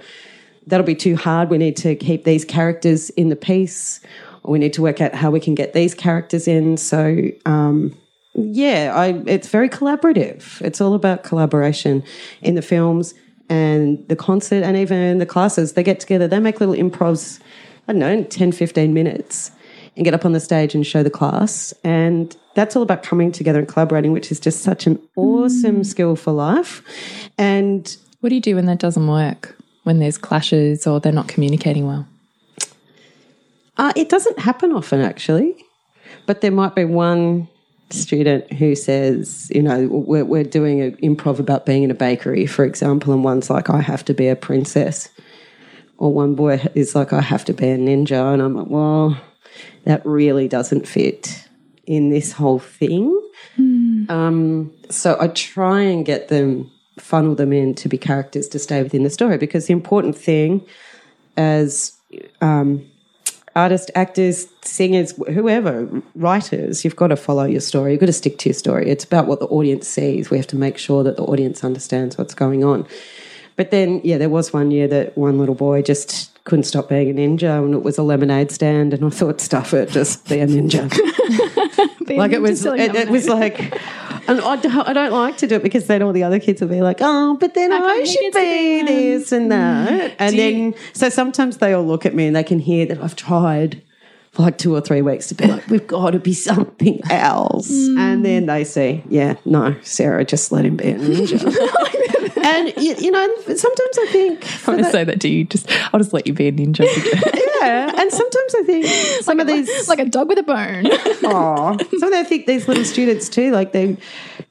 [0.67, 1.49] that'll be too hard.
[1.49, 4.01] We need to keep these characters in the piece,
[4.43, 6.77] or we need to work out how we can get these characters in.
[6.77, 7.29] So.
[7.45, 7.95] Um,
[8.35, 10.61] yeah, I, it's very collaborative.
[10.61, 12.03] It's all about collaboration
[12.41, 13.13] in the films
[13.49, 17.39] and the concert and even the classes, they get together, they make little improvs,
[17.89, 19.49] I don't know, 10, 15 minutes
[19.95, 21.73] and get up on the stage and show the class.
[21.83, 26.15] And that's all about coming together and collaborating, which is just such an awesome skill
[26.15, 26.83] for life.
[27.39, 29.57] And What do you do when that doesn't work?
[29.85, 32.07] When there's clashes or they're not communicating well?
[33.77, 35.55] Uh, it doesn't happen often, actually.
[36.27, 37.47] But there might be one
[37.89, 42.45] student who says, you know, we're, we're doing an improv about being in a bakery,
[42.45, 45.09] for example, and one's like, I have to be a princess.
[45.99, 48.33] Or one boy is like, I have to be a ninja.
[48.33, 49.19] And I'm like, well,
[49.83, 51.47] that really doesn't fit
[51.85, 53.15] in this whole thing.
[54.09, 58.81] Um, so I try and get them, funnel them in to be characters to stay
[58.81, 60.65] within the story because the important thing
[61.35, 61.97] as
[62.39, 62.89] um,
[63.55, 67.91] artists, actors, singers, whoever, writers, you've got to follow your story.
[67.91, 68.89] You've got to stick to your story.
[68.89, 70.29] It's about what the audience sees.
[70.29, 72.87] We have to make sure that the audience understands what's going on.
[73.59, 77.09] But then, yeah, there was one year that one little boy just couldn't stop being
[77.09, 80.39] a ninja, and it was a lemonade stand, and I thought, stuff it, just be
[80.39, 80.89] a ninja.
[82.17, 83.59] like it was, it, it was like.
[84.29, 86.61] And I don't, I don't like to do it because then all the other kids
[86.61, 90.15] will be like, oh, but then I, he should be be this and that.
[90.19, 93.17] And then, so sometimes they all look at me and they can hear that I've
[93.17, 93.81] tried
[94.39, 97.69] for like two or three weeks to be like, we've got to be something else.
[97.69, 97.97] Mm.
[97.97, 101.43] And then they say, yeah, no, Sarah, just let him be a ninja.
[102.43, 104.45] and, you, you know, sometimes I think.
[104.65, 105.43] I'm going to say that to you.
[105.43, 106.85] Just, I'll just let you be a ninja.
[107.61, 107.91] yeah.
[107.97, 108.85] And sometimes I think
[109.23, 109.89] some of these.
[109.89, 110.87] like a dog with a bone.
[111.25, 111.77] Aw.
[111.99, 113.97] So I think these little students too, like they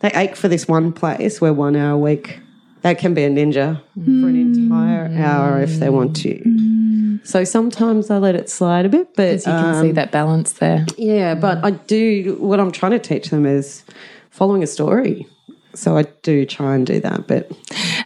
[0.00, 2.40] they ache for this one place where one hour a week
[2.82, 4.62] they can be a ninja for an hmm.
[4.62, 6.38] entire hour if they want to.
[6.38, 7.16] Hmm.
[7.24, 10.52] So sometimes I let it slide a bit, but you can see um, that balance
[10.54, 10.86] there.
[10.96, 13.84] yeah, but I do what I'm trying to teach them is
[14.30, 15.26] following a story.
[15.74, 17.50] So I do try and do that, but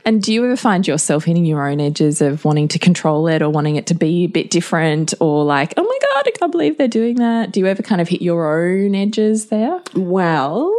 [0.04, 3.40] And do you ever find yourself hitting your own edges of wanting to control it
[3.40, 6.50] or wanting it to be a bit different or like, oh my God, I can't
[6.50, 7.52] believe they're doing that?
[7.52, 9.80] Do you ever kind of hit your own edges there?
[9.94, 10.74] well,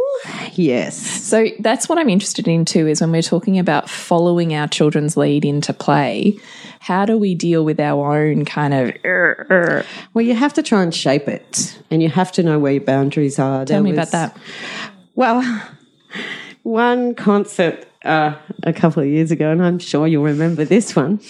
[0.52, 0.96] yes.
[0.96, 5.16] So that's what I'm interested in too is when we're talking about following our children's
[5.16, 6.38] lead into play,
[6.80, 9.86] how do we deal with our own kind of "Er, er"?
[10.12, 12.82] Well, you have to try and shape it, and you have to know where your
[12.82, 13.64] boundaries are.
[13.64, 14.36] Tell me about that.
[15.14, 15.62] Well,
[16.62, 21.20] one concert uh, a couple of years ago, and I'm sure you'll remember this one.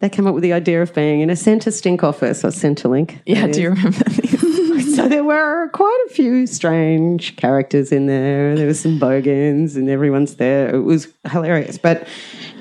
[0.00, 3.20] They came up with the idea of being in a centre stink office or Centrelink.
[3.26, 4.04] Yeah, do you remember?
[4.94, 8.54] So there were quite a few strange characters in there.
[8.56, 10.74] There were some bogans, and everyone's there.
[10.74, 11.78] It was hilarious.
[11.78, 12.06] But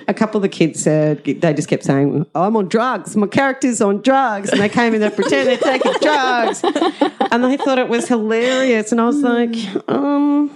[0.10, 3.15] a couple of the kids said they just kept saying, "I'm on drugs.
[3.15, 7.58] My character's on drugs," and they came in there pretend they're taking drugs, and they
[7.58, 8.91] thought it was hilarious.
[8.91, 9.56] And I was like,
[9.88, 10.56] um.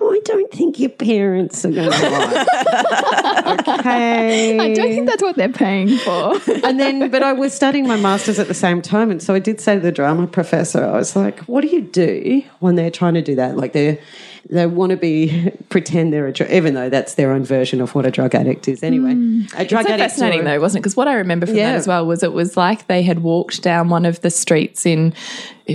[0.00, 3.68] I don't think your parents are going to like.
[3.78, 4.58] okay.
[4.58, 6.40] I don't think that's what they're paying for.
[6.64, 9.38] and then, but I was studying my master's at the same time, and so I
[9.38, 12.90] did say to the drama professor, I was like, "What do you do when they're
[12.90, 13.56] trying to do that?
[13.56, 14.00] Like they
[14.48, 17.94] they want to be pretend they're a drug, even though that's their own version of
[17.94, 18.82] what a drug addict is.
[18.82, 19.42] Anyway, hmm.
[19.56, 20.10] a drug so addict.
[20.10, 20.82] fascinating though, wasn't it?
[20.82, 21.72] Because what I remember from Yeah.
[21.72, 24.86] that as well was it was like they had walked down one of the streets
[24.86, 25.12] in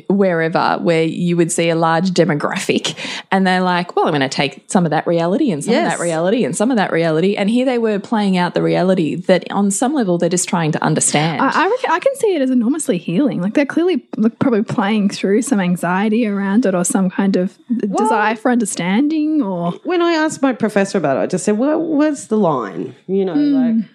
[0.10, 2.96] wherever where you would see a large demographic
[3.32, 5.94] and they're like, well, I'm going to take some of that reality and some Yes.
[5.94, 7.36] of that reality and some of that reality.
[7.36, 10.72] And here they were playing out the reality that on some level they're just trying
[10.72, 11.42] to understand.
[11.42, 13.42] I, I I can see it as enormously healing.
[13.42, 17.58] Like they're clearly like, probably playing through some anxiety around it or some kind of
[17.96, 21.80] desire for understanding or when I asked my professor about it, I just said, "Well,
[21.82, 22.96] where's the line?
[23.08, 23.54] You know, hmm.
[23.54, 23.90] like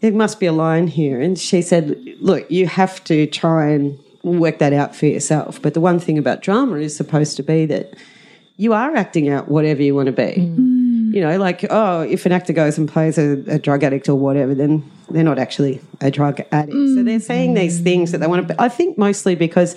[0.00, 3.98] there must be a line here." And she said, "Look, you have to try and
[4.22, 5.60] work that out for yourself.
[5.60, 7.94] But the one thing about drama is supposed to be that
[8.56, 10.34] you are acting out whatever you want to be.
[10.40, 10.77] Mm.
[11.18, 14.14] You know, like oh, if an actor goes and plays a, a drug addict or
[14.14, 16.76] whatever, then they're not actually a drug addict.
[16.76, 17.22] So they're mm.
[17.22, 18.62] saying these things that they want to.
[18.62, 19.74] I think mostly because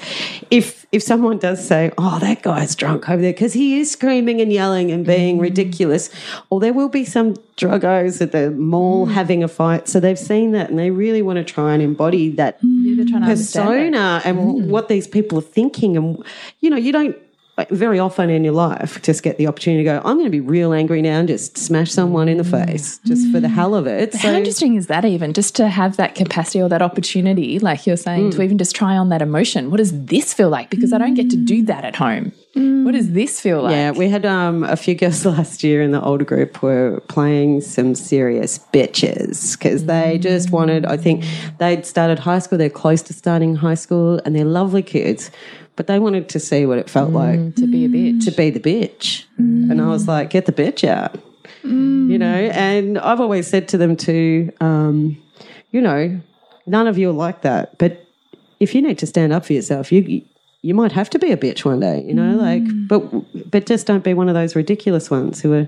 [0.52, 4.40] if if someone does say, "Oh, that guy's drunk over there," because he is screaming
[4.40, 5.42] and yelling and being mm.
[5.42, 6.12] ridiculous,
[6.52, 9.12] or there will be some druggos at the mall mm.
[9.12, 9.88] having a fight.
[9.88, 13.24] So they've seen that and they really want to try and embody that they're trying
[13.24, 13.94] to understand it.
[13.94, 15.98] persona and what these people are thinking.
[15.98, 16.24] And
[16.60, 17.18] you know, you don't
[17.70, 19.98] very often in your life just get the opportunity to go.
[20.04, 23.32] I'm going to be real angry now and just smash someone in the face just
[23.32, 23.54] for the mm.
[23.54, 24.14] hell of it.
[24.16, 27.98] How interesting is that even just to have that capacity or that opportunity, like you're
[27.98, 28.44] saying, to mm.
[28.44, 29.72] even just try on that emotion?
[29.72, 30.70] What does this feel like?
[30.70, 31.68] Because I don't get to do mm.
[31.68, 32.32] that at home.
[32.54, 33.72] What does this feel like?
[33.72, 37.62] Yeah, we had um, a few girls last year in the older group were playing
[37.62, 41.24] some serious bitches because they just wanted, I think
[41.60, 45.32] they'd started high school, they're close to starting high school, and they're lovely kids,
[45.76, 48.26] but they wanted to see what it felt like to be a bitch.
[48.26, 49.26] to be the bitch.
[49.38, 51.18] And I was like, get the bitch out.
[51.64, 52.36] you know.
[52.54, 55.22] And I've always said to them too, um,
[55.72, 56.20] you know,
[56.66, 58.06] none of you are like that, but
[58.60, 60.22] if you need to stand up for yourself, you
[60.64, 63.02] you might have to be a bitch one day, you know, like, but
[63.50, 65.68] but just don't be one of those ridiculous ones who are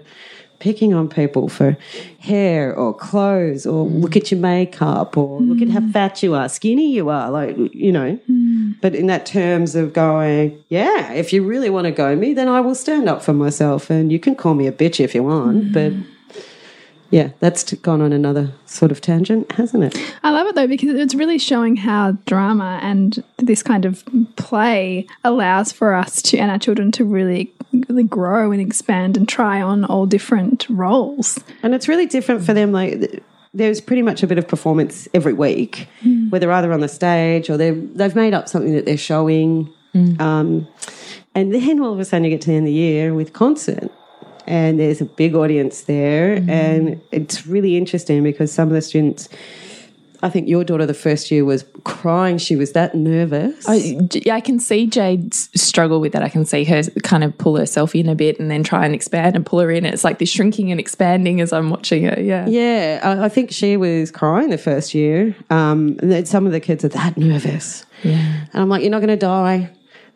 [0.63, 1.76] picking on people for
[2.19, 4.02] hair or clothes or mm.
[4.02, 5.91] look at your makeup or look at how mm.
[5.91, 8.17] fat you are, skinny you are, like, you know.
[8.32, 8.76] Mm.
[8.80, 12.47] But in that terms of going, yeah, if you really want to go me, then
[12.47, 15.23] I will stand up for myself and you can call me a bitch if you
[15.23, 15.73] want.
[15.73, 15.91] But
[17.10, 20.13] yeah, that's gone on another sort of tangent, hasn't it?
[20.23, 24.06] I love it though because it's really showing how drama and this kind of
[24.38, 27.54] play allows for us to and our children to really
[27.89, 31.39] really grow and expand and try on all different roles.
[31.62, 32.71] And it's really different for them.
[32.71, 36.29] Like, there's pretty much a bit of performance every week, hmm.
[36.29, 39.71] where they're either on the stage or they've they've made up something that they're showing.
[39.93, 40.19] Hmm.
[40.19, 40.67] Um,
[41.36, 43.33] and then all of a sudden, you get to the end of the year with
[43.33, 43.91] concert,
[44.47, 46.49] and there's a big audience there, hmm.
[46.49, 49.29] and it's really interesting because some of the students.
[50.23, 52.38] I think your daughter the first year was crying.
[52.38, 53.65] She was that nervous.
[53.67, 53.97] I,
[54.31, 56.23] I can see Jade struggle with that.
[56.23, 58.95] I can see her kind of pull herself in a bit and then try and
[58.95, 59.86] expand and pull her in.
[59.86, 62.19] It's like this shrinking and expanding as I'm watching her.
[62.19, 62.47] Yeah.
[62.47, 65.36] Yeah, I, I think she was crying the first year.
[65.49, 67.86] Um, and some of the kids are that nervous.
[68.03, 68.45] Yeah.
[68.53, 69.71] And I'm like, you're not going to die.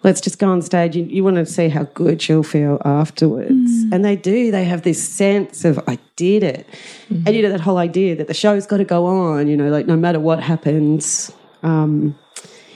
[0.08, 0.96] Let's just go on stage.
[0.96, 3.52] You, you want to see how good she'll feel afterwards.
[3.52, 3.91] Mm.
[3.91, 4.52] And they do.
[4.52, 6.65] They have this sense of, I did it.
[7.12, 7.28] Mm.
[7.28, 9.70] And you know, that whole idea that the show's got to go on, you know,
[9.70, 11.32] like no matter what happens.
[11.62, 12.17] Um,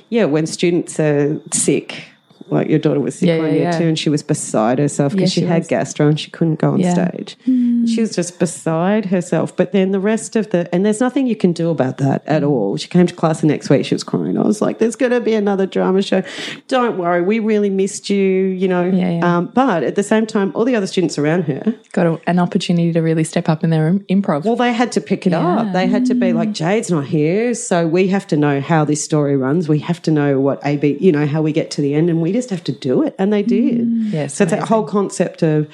[0.10, 2.04] yeah, when students are sick,
[2.50, 3.80] like your daughter was sick Yeah, one yeah, year yeah.
[3.80, 5.68] too, and she was beside herself because she, she had was.
[5.68, 7.38] gastro and she couldn't go on stage.
[7.48, 7.71] Mm.
[7.88, 9.56] She was just beside herself.
[9.56, 12.32] But then the rest of the, and there's nothing you can do about that Mm.
[12.32, 12.78] at all.
[12.78, 14.38] She came to class the next week, she was crying.
[14.38, 16.24] I was like, there's going to be another drama show.
[16.68, 18.84] Don't worry, we really missed you, you know.
[18.86, 19.38] Yeah, yeah.
[19.38, 22.40] Um, but at the same time, all the other students around her, Got a, an
[22.40, 24.44] opportunity to really step up in their improv.
[24.46, 25.74] well, they had to pick it up.
[25.74, 29.04] They had to be like, Jade's not here, so we have to know how this
[29.04, 29.68] story runs.
[29.70, 32.22] We have to know what AB, you know, how we get to the end, and
[32.22, 33.16] we just have to do it.
[33.20, 33.88] And they did.
[34.12, 35.68] Yes, So it's that whole concept of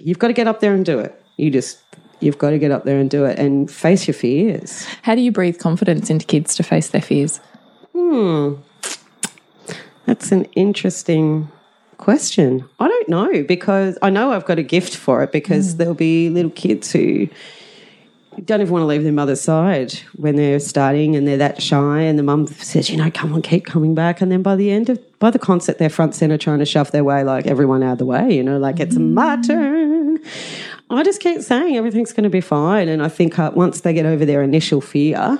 [0.00, 1.20] you've got to get up there and do it.
[1.36, 1.78] You just
[2.20, 4.84] you've got to get up there and do it and face your fears.
[5.02, 7.40] How do you breathe confidence into kids to face their fears?
[7.92, 8.54] Hmm.
[10.06, 11.50] That's an interesting
[11.98, 12.68] question.
[12.78, 16.30] I don't know because I know I've got a gift for it because there'll be
[16.30, 17.28] little kids who
[18.44, 22.00] don't even want to leave their mother's side when they're starting and they're that shy
[22.02, 24.20] and the mum says, you know, come on, keep coming back.
[24.20, 26.92] And then by the end of by the concert they're front center trying to shove
[26.92, 30.18] their way like everyone out of the way, you know, like it's my turn.
[30.90, 32.88] I just keep saying everything's going to be fine.
[32.88, 35.38] And I think uh, once they get over their initial fear,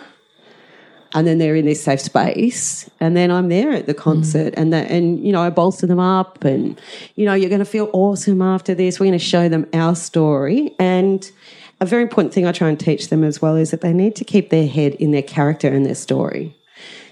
[1.12, 4.72] and then they're in this safe space and then i'm there at the concert and
[4.72, 6.80] that and you know i bolster them up and
[7.16, 9.96] you know you're going to feel awesome after this we're going to show them our
[9.96, 11.32] story and
[11.80, 14.14] a very important thing i try and teach them as well is that they need
[14.14, 16.54] to keep their head in their character and their story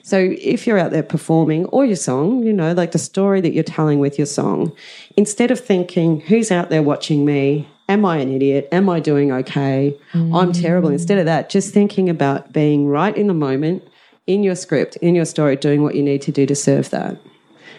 [0.09, 3.53] so if you're out there performing or your song, you know, like the story that
[3.53, 4.75] you're telling with your song,
[5.19, 7.69] instead of thinking, who's out there watching me?
[7.91, 8.71] Am I an idiot?
[8.73, 9.95] Am I doing okay?
[10.15, 10.63] I'm mm.
[10.63, 10.89] terrible.
[10.89, 13.87] Instead of that, just thinking about being right in the moment,
[14.27, 17.19] in your script, in your story, doing what you need to do to serve that.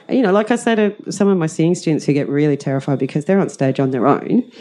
[0.08, 2.58] And, you know, like I say to some of my singing students who get really
[2.58, 4.52] terrified because they're on stage on their own,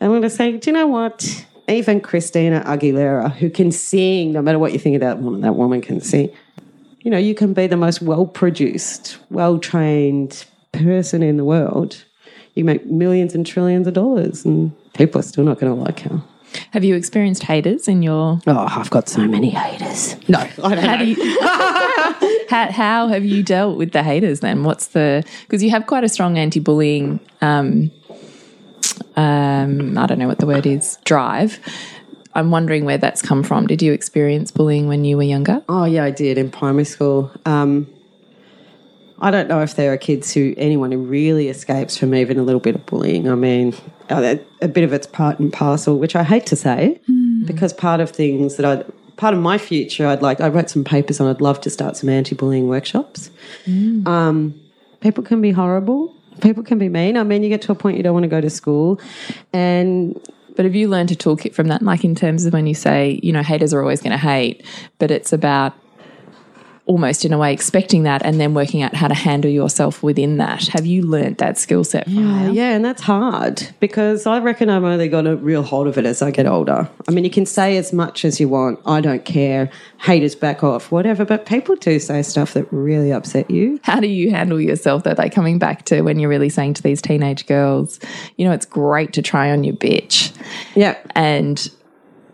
[0.00, 1.44] I'm going to say, do you know what?
[1.68, 5.54] Even Christina Aguilera, who can sing, no matter what you think of that woman, that
[5.54, 6.30] woman can sing.
[7.00, 12.04] You know, you can be the most well produced, well trained person in the world.
[12.54, 16.00] You make millions and trillions of dollars, and people are still not going to like
[16.00, 16.22] her.
[16.70, 18.40] Have you experienced haters in your?
[18.46, 20.16] Oh, I've got so many haters.
[20.28, 21.40] No, I don't How do you?
[22.48, 24.64] how, how have you dealt with the haters then?
[24.64, 25.24] What's the?
[25.42, 27.20] Because you have quite a strong anti-bullying.
[27.40, 27.90] Um,
[29.16, 30.98] um, I don't know what the word is.
[31.04, 31.58] Drive.
[32.34, 33.66] I'm wondering where that's come from.
[33.66, 35.62] Did you experience bullying when you were younger?
[35.68, 37.30] Oh yeah, I did in primary school.
[37.46, 37.86] Um,
[39.20, 42.42] I don't know if there are kids who anyone who really escapes from even a
[42.42, 43.30] little bit of bullying.
[43.30, 43.74] I mean,
[44.10, 47.00] uh, a bit of it's part and parcel, which I hate to say,
[47.46, 48.84] because part of things that I
[49.16, 50.40] part of my future, I'd like.
[50.40, 51.28] I wrote some papers on.
[51.28, 53.30] I'd love to start some anti-bullying workshops.
[54.06, 54.60] Um,
[55.00, 56.12] people can be horrible.
[56.40, 57.16] People can be mean.
[57.16, 59.00] I mean, you get to a point you don't want to go to school,
[59.52, 60.20] and
[60.56, 61.82] But have you learned a toolkit from that?
[61.82, 64.64] Like in terms of when you say, you know, haters are always going to hate,
[64.98, 65.74] but it's about
[66.86, 70.36] almost in a way expecting that and then working out how to handle yourself within
[70.36, 70.66] that.
[70.68, 72.06] Have you learnt that skill set?
[72.06, 75.96] Yeah, yeah, and that's hard because I reckon I've only got a real hold of
[75.96, 76.88] it as I get older.
[77.08, 80.62] I mean, you can say as much as you want, I don't care, haters back
[80.62, 83.80] off, whatever, but people do say stuff that really upset you.
[83.82, 85.14] How do you handle yourself though?
[85.16, 87.98] Like coming back to when you're really saying to these teenage girls,
[88.36, 90.36] you know, it's great to try on your bitch.
[90.74, 90.98] Yeah.
[91.14, 91.70] And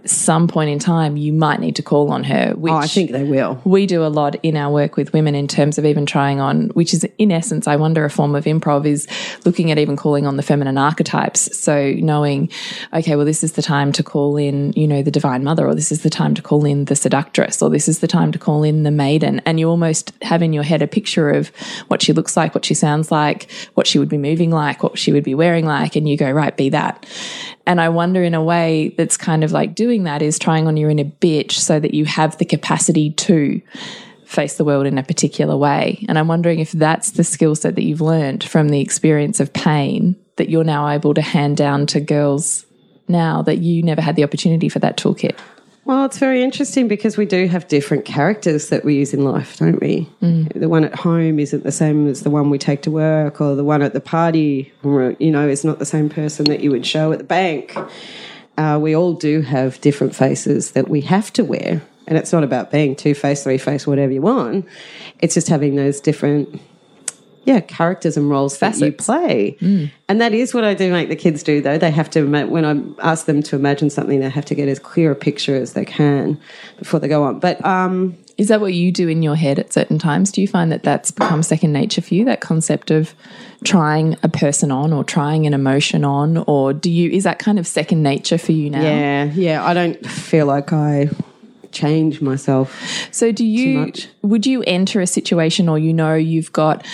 [0.04, 2.52] some point in time, you might need to call on her.
[2.54, 3.60] Which Oh, I think they will.
[3.64, 6.68] we do a lot in our work with women in terms of even trying on,
[6.70, 9.06] which is in essence, I wonder, a form of improv is
[9.44, 11.56] looking at even calling on the feminine archetypes.
[11.58, 12.50] So knowing,
[12.92, 15.74] okay, well, this is the time to call in, you know, the divine mother, or
[15.74, 18.38] this is the time to call in the seductress, or this is the time to
[18.38, 19.40] call in the maiden.
[19.46, 21.48] And you almost have in your head a picture of
[21.88, 24.98] what she looks like, what she sounds like, what she would be moving like, what
[24.98, 25.96] she would be wearing like.
[25.96, 27.06] And you go, right, be that.
[27.70, 30.76] And I wonder in a way that's kind of like doing that is trying on
[30.76, 33.62] your inner bitch so that you have the capacity to
[34.24, 36.04] face the world in a particular way.
[36.08, 39.52] And I'm wondering if that's the skill set that you've learned from the experience of
[39.52, 42.66] pain that you're now able to hand down to girls
[43.06, 45.38] now that you never had the opportunity for that toolkit.
[45.84, 49.56] Well, it's very interesting because we do have different characters that we use in life,
[49.56, 50.08] don't we?
[50.54, 53.56] The one at home isn't the same as the one we take to work, or
[53.56, 56.70] the one at the party, or, you know, is not the same person that you
[56.70, 57.76] would show at the bank.
[58.58, 61.82] Uh, we all do have different faces that we have to wear.
[62.06, 64.66] And it's not about being two face, three face, whatever you want.
[65.20, 66.60] It's just having those different,
[67.44, 69.06] yeah, characters and roles that you Facets.
[69.06, 69.56] play.
[70.08, 71.78] And that is what I do make the kids do, though.
[71.78, 74.78] They have to, when I ask them to imagine something, they have to get as
[74.78, 76.38] clear a picture as they can
[76.78, 77.38] before they go on.
[77.40, 80.30] But um, Is that what you do in your head at certain times?
[80.32, 82.24] Do you find that that's become second nature for you?
[82.26, 83.14] That concept of
[83.64, 87.58] trying a person on or trying an emotion on, or do you is that kind
[87.58, 88.82] of second nature for you now?
[88.82, 91.08] yeah, yeah, I don't feel like I
[91.72, 92.76] change myself.
[93.12, 96.84] So do you would you enter a situation or you know you've got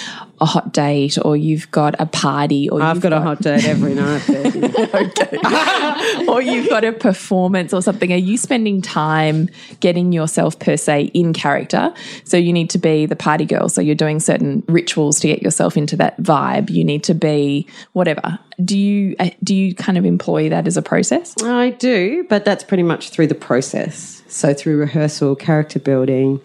[0.40, 3.64] a hot date or you've got a party or I've you've got a hot date
[3.64, 4.28] every night.
[6.28, 9.48] or you've got a performance or something, are you spending time
[9.80, 11.94] getting yourself per se in character?
[12.24, 13.68] So you need to be the party girl.
[13.68, 16.70] So you're doing certain rituals to get yourself into that vibe.
[16.70, 18.38] You need to be whatever.
[18.62, 21.34] Do you uh, do you kind of employ that as a process?
[21.42, 24.22] I do, but that's pretty much through the process.
[24.28, 26.40] So through rehearsal, character building,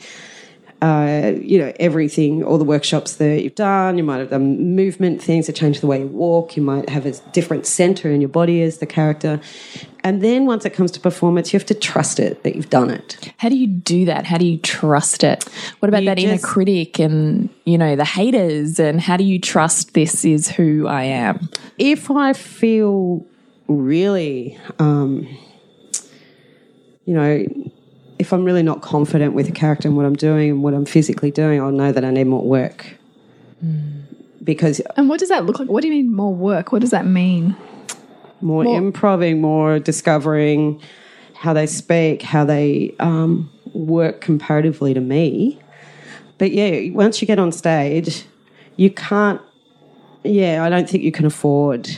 [0.81, 3.97] uh, you know, everything, all the workshops that you've done.
[3.99, 6.57] You might have done movement things that change the way you walk.
[6.57, 9.39] You might have a different center in your body as the character.
[10.03, 12.89] And then once it comes to performance, you have to trust it that you've done
[12.89, 13.31] it.
[13.37, 14.25] How do you do that?
[14.25, 15.43] How do you trust it?
[15.79, 18.79] What about You that inner critic and you know the haters?
[18.79, 21.47] And how do you trust this is who I am?
[21.77, 23.23] If I feel
[23.67, 25.27] really, um,
[27.05, 27.45] you know,
[28.21, 30.85] if I'm really not confident with the character and what I'm doing and what I'm
[30.85, 32.95] physically doing, I'll know that I need more work.
[34.43, 35.69] Because And what does that look like?
[35.69, 36.71] What do you mean more work?
[36.71, 37.55] What does that mean?
[38.39, 40.81] more, More- improving, more discovering
[41.33, 45.59] how they speak, how they um, work comparatively to me.
[46.37, 48.25] But yeah, once you get on stage,
[48.75, 49.41] you can't.
[50.23, 51.89] Yeah, I don't think you can afford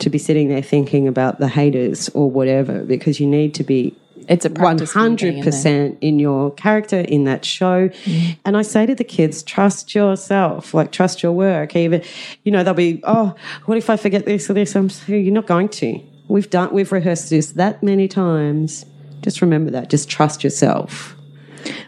[0.00, 3.94] to be sitting there thinking about the haters or whatever because you need to be
[4.28, 4.90] It's a practice.
[4.90, 5.44] of you being hundred in there.
[5.44, 7.88] percent in your character in that show.
[7.88, 8.36] Mm.
[8.44, 11.76] And I say to the kids, trust yourself, like trust your work.
[11.76, 12.02] Even,
[12.44, 13.34] you know, they'll be, oh,
[13.66, 14.74] what if I forget this or this?
[14.74, 16.00] I'm saying, you're not going to.
[16.28, 18.86] We've done, we've rehearsed this that many times.
[19.20, 19.90] Just remember that.
[19.90, 21.16] Just trust yourself.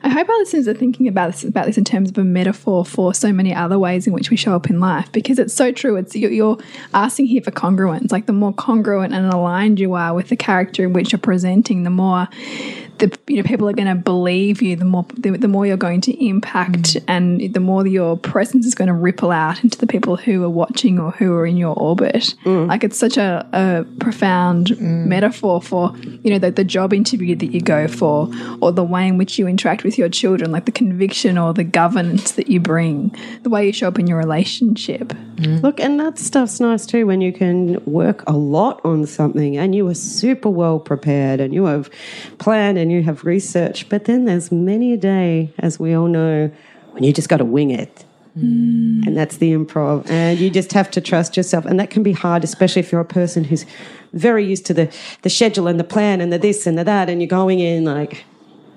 [0.02, 2.84] I hope our listeners are thinking about this about this in terms of a metaphor
[2.84, 5.72] for so many other ways in which we show up in life because it's so
[5.72, 5.96] true.
[5.96, 6.58] It's you're, you're
[6.94, 8.12] asking here for congruence.
[8.12, 11.82] Like the more congruent and aligned you are with the character in which you're presenting,
[11.82, 12.28] the more
[12.98, 14.76] the you know people are going to believe you.
[14.76, 17.04] The more the, the more you're going to impact, mm.
[17.08, 20.50] and the more your presence is going to ripple out into the people who are
[20.50, 22.34] watching or who are in your orbit.
[22.44, 22.68] Mm.
[22.68, 25.06] Like it's such a, a profound mm.
[25.06, 28.30] metaphor for you know the, the job interview that you go for,
[28.60, 31.64] or the way in which you interact with your children, like the conviction or the
[31.64, 35.12] governance that you bring, the way you show up in your relationship.
[35.38, 39.74] Look, and that stuff's nice too when you can work a lot on something and
[39.74, 41.90] you are super well prepared and you have
[42.38, 43.88] planned and you have research.
[43.88, 46.50] But then there's many a day, as we all know,
[46.92, 48.04] when you just got to wing it.
[48.38, 49.06] Mm.
[49.06, 50.08] And that's the improv.
[50.10, 51.64] And you just have to trust yourself.
[51.64, 53.64] And that can be hard, especially if you're a person who's
[54.12, 57.08] very used to the, the schedule and the plan and the this and the that.
[57.08, 58.24] And you're going in like,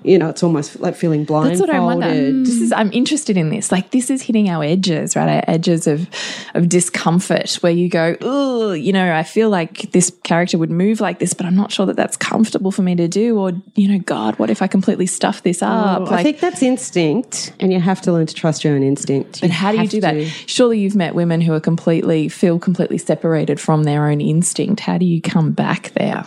[0.02, 1.60] you know, it's almost like feeling blindfolded.
[1.60, 2.42] That's what I wonder.
[2.42, 3.70] This is I'm interested in this.
[3.70, 5.28] Like this is hitting our edges, right?
[5.28, 6.08] Our edges of
[6.54, 11.00] of discomfort, where you go, oh, you know, I feel like this character would move
[11.00, 13.38] like this, but I'm not sure that that's comfortable for me to do.
[13.38, 16.02] Or you know, God, what if I completely stuff this oh, up?
[16.02, 19.42] Well, I think that's instinct, and you have to learn to trust your own instinct.
[19.42, 20.12] But how do you do that?
[20.12, 24.80] to- Surely you've met women who are completely feel completely separated from their own instinct.
[24.80, 26.24] How do you come back there?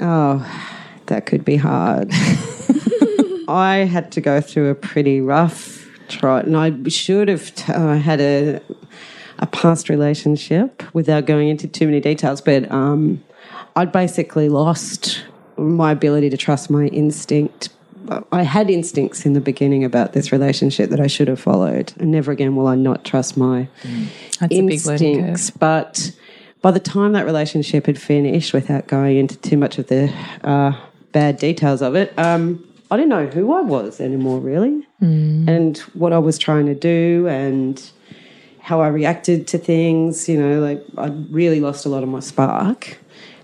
[0.00, 0.44] Oh,
[1.06, 2.10] that could be hard.
[3.48, 7.96] I had to go through a pretty rough trot, and I should have t- uh,
[7.96, 8.60] had a
[9.38, 12.40] a past relationship without going into too many details.
[12.40, 13.22] But um,
[13.74, 15.24] I'd basically lost
[15.58, 17.68] my ability to trust my instinct.
[18.30, 22.10] I had instincts in the beginning about this relationship that I should have followed, and
[22.12, 23.68] never again will I not trust my
[24.48, 24.70] big
[25.08, 25.50] instincts.
[25.50, 26.12] But
[26.62, 30.12] by the time that relationship had finished, without going into too much of the
[30.44, 30.72] uh,
[31.12, 35.48] bad details of it, um, I didn't know who I was anymore, really, mm.
[35.48, 37.82] and what I was trying to do, and
[38.60, 40.28] how I reacted to things.
[40.28, 42.98] You know, like I really lost a lot of my spark.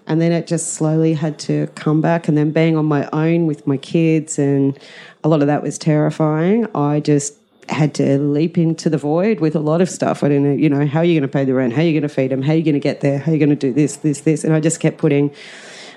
[0.05, 2.27] And then it just slowly had to come back.
[2.27, 4.77] And then being on my own with my kids, and
[5.23, 6.67] a lot of that was terrifying.
[6.75, 7.35] I just
[7.69, 10.25] had to leap into the void with a lot of stuff.
[10.25, 11.73] I didn't know, you know, how are you going to pay the rent?
[11.73, 12.43] How are you going to feed them?
[12.43, 13.19] How are you going to get there?
[13.21, 14.43] How are you going to do this, this, this?
[14.43, 15.31] And I just kept putting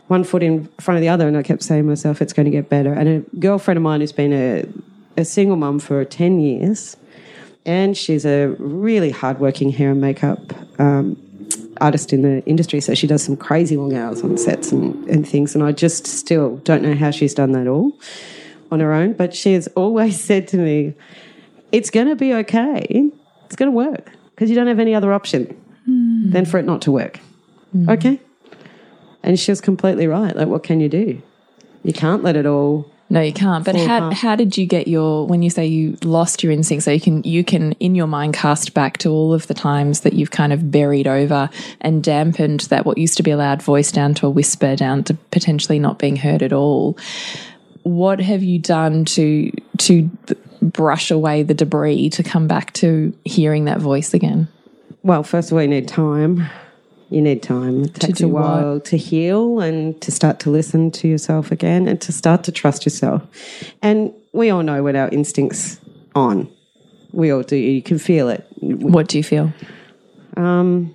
[0.07, 2.45] one foot in front of the other, and I kept saying to myself, it's going
[2.45, 2.93] to get better.
[2.93, 4.65] And a girlfriend of mine who's been a,
[5.17, 6.97] a single mum for 10 years,
[7.65, 10.39] and she's a really hardworking hair and makeup
[10.79, 11.17] um,
[11.81, 12.79] artist in the industry.
[12.81, 15.55] So she does some crazy long hours on sets and, and things.
[15.55, 17.97] And I just still don't know how she's done that all
[18.71, 19.13] on her own.
[19.13, 20.93] But she has always said to me,
[21.71, 23.09] it's going to be okay.
[23.45, 25.59] It's going to work because you don't have any other option
[26.31, 27.19] than for it not to work.
[27.89, 28.19] Okay.
[29.25, 30.35] And she was completely right.
[30.35, 31.19] Like, what can you do?
[31.83, 32.89] You can't let it all.
[33.09, 33.65] No, you can't.
[33.65, 34.13] But how apart.
[34.13, 36.85] how did you get your when you say you lost your instinct?
[36.85, 40.01] So you can you can in your mind cast back to all of the times
[40.01, 41.49] that you've kind of buried over
[41.81, 45.03] and dampened that what used to be a loud voice down to a whisper, down
[45.05, 46.97] to potentially not being heard at all.
[47.83, 50.09] What have you done to to
[50.61, 54.47] brush away the debris to come back to hearing that voice again?
[55.03, 56.47] Well, first of all, you need time.
[57.09, 57.83] You need time.
[57.83, 58.43] It takes a do what?
[58.43, 62.51] while to heal and to start to listen to yourself again and to start to
[62.51, 63.21] trust yourself.
[63.81, 65.79] And we all know when our instincts
[66.15, 66.49] on.
[67.11, 67.55] We all do.
[67.55, 68.45] You can feel it.
[68.59, 69.53] What do you feel?
[70.35, 70.93] Um,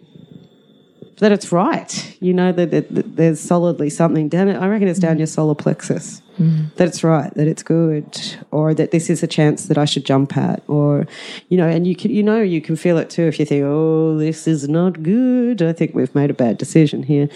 [1.18, 2.16] That it's right.
[2.20, 4.56] You know that, that, that there's solidly something down it.
[4.56, 6.22] I reckon it's down your solar plexus.
[6.40, 6.74] Mm.
[6.76, 8.18] That it's right, that it's good,
[8.50, 11.06] or that this is a chance that I should jump at, or
[11.50, 13.62] you know, and you can you know you can feel it too if you think,
[13.66, 15.60] oh, this is not good.
[15.60, 17.28] I think we've made a bad decision here.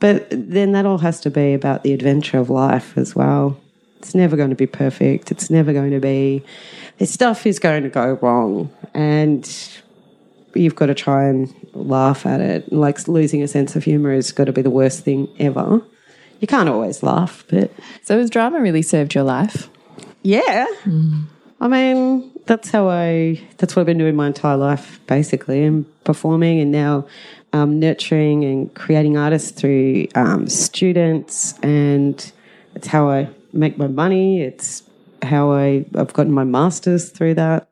[0.00, 3.60] But then that all has to be about the adventure of life as well.
[3.98, 5.30] It's never going to be perfect.
[5.30, 6.42] It's never going to be.
[6.98, 9.48] This stuff is going to go wrong, and
[10.54, 12.72] you've got to try and laugh at it.
[12.72, 15.80] Like losing a sense of humor has got to be the worst thing ever.
[16.40, 17.70] You can't always laugh, but
[18.02, 19.68] So has drama really served your life?
[20.22, 20.66] yeah.
[21.60, 25.84] I mean, that's how I, that's what I've been doing my entire life, basically, and
[26.04, 27.06] performing and now
[27.52, 31.54] um, nurturing and creating artists through um, students.
[31.64, 32.30] And
[32.76, 34.40] it's how I make my money.
[34.42, 34.84] It's
[35.22, 37.68] how I, I've gotten my master's through that.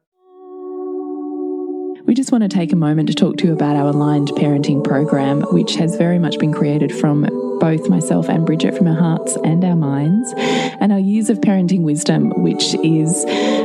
[2.06, 4.82] We just want to take a moment to talk to you about our aligned parenting
[4.82, 7.24] program, which has very much been created from
[7.58, 11.82] both myself and Bridget from our hearts and our minds, and our years of parenting
[11.82, 13.24] wisdom, which is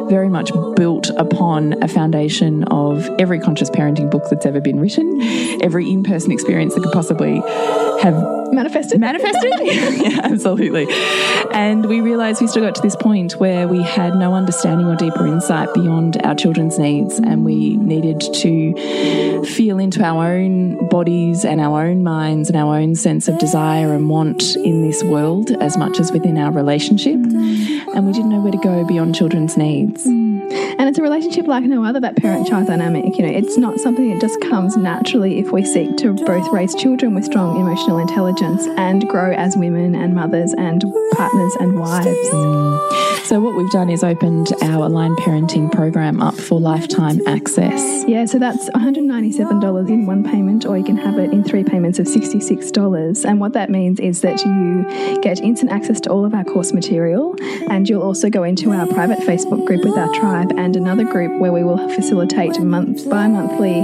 [0.09, 5.21] very much built upon a foundation of every conscious parenting book that's ever been written,
[5.61, 7.41] every in person experience that could possibly
[8.01, 8.99] have Manifested.
[8.99, 9.51] manifested.
[9.61, 10.87] yeah, absolutely.
[11.51, 14.95] And we realized we still got to this point where we had no understanding or
[14.95, 21.45] deeper insight beyond our children's needs, and we needed to feel into our own bodies
[21.45, 25.51] and our own minds and our own sense of desire and want in this world
[25.61, 27.15] as much as within our relationship.
[27.15, 30.05] And we didn't know where to go beyond children's needs.
[30.51, 33.17] And it's a relationship like no other, that parent child dynamic.
[33.17, 36.73] You know, it's not something that just comes naturally if we seek to both raise
[36.75, 40.83] children with strong emotional intelligence and grow as women and mothers and
[41.13, 42.07] partners and wives.
[42.07, 43.21] Mm.
[43.25, 48.03] So, what we've done is opened our aligned parenting program up for lifetime access.
[48.05, 51.99] Yeah, so that's $197 in one payment, or you can have it in three payments
[51.99, 53.23] of $66.
[53.23, 56.73] And what that means is that you get instant access to all of our course
[56.73, 57.35] material,
[57.69, 61.39] and you'll also go into our private Facebook group with our tribe And another group
[61.39, 63.81] where we will facilitate month bi monthly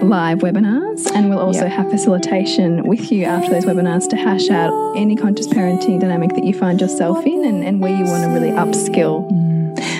[0.00, 1.10] live webinars.
[1.14, 1.72] And we'll also Yep.
[1.72, 6.44] have facilitation with you after those webinars to hash out any conscious parenting dynamic that
[6.44, 9.30] you find yourself in and, and where you want to really upskill.
[9.30, 9.50] Mm.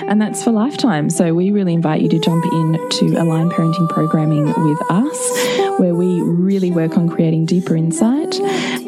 [0.09, 1.09] And that's for lifetime.
[1.11, 5.95] So we really invite you to jump in to Align Parenting Programming with us, where
[5.95, 8.35] we really work on creating deeper insight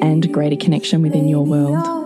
[0.03, 2.02] and greater connection within your world.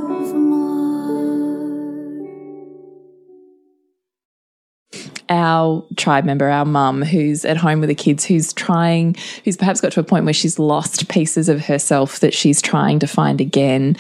[5.29, 9.81] Our tribe member, our mum, who's at home with the kids, who's trying, who's perhaps
[9.81, 13.41] got to a point where she's lost pieces of herself that she's trying to find
[13.41, 13.97] again,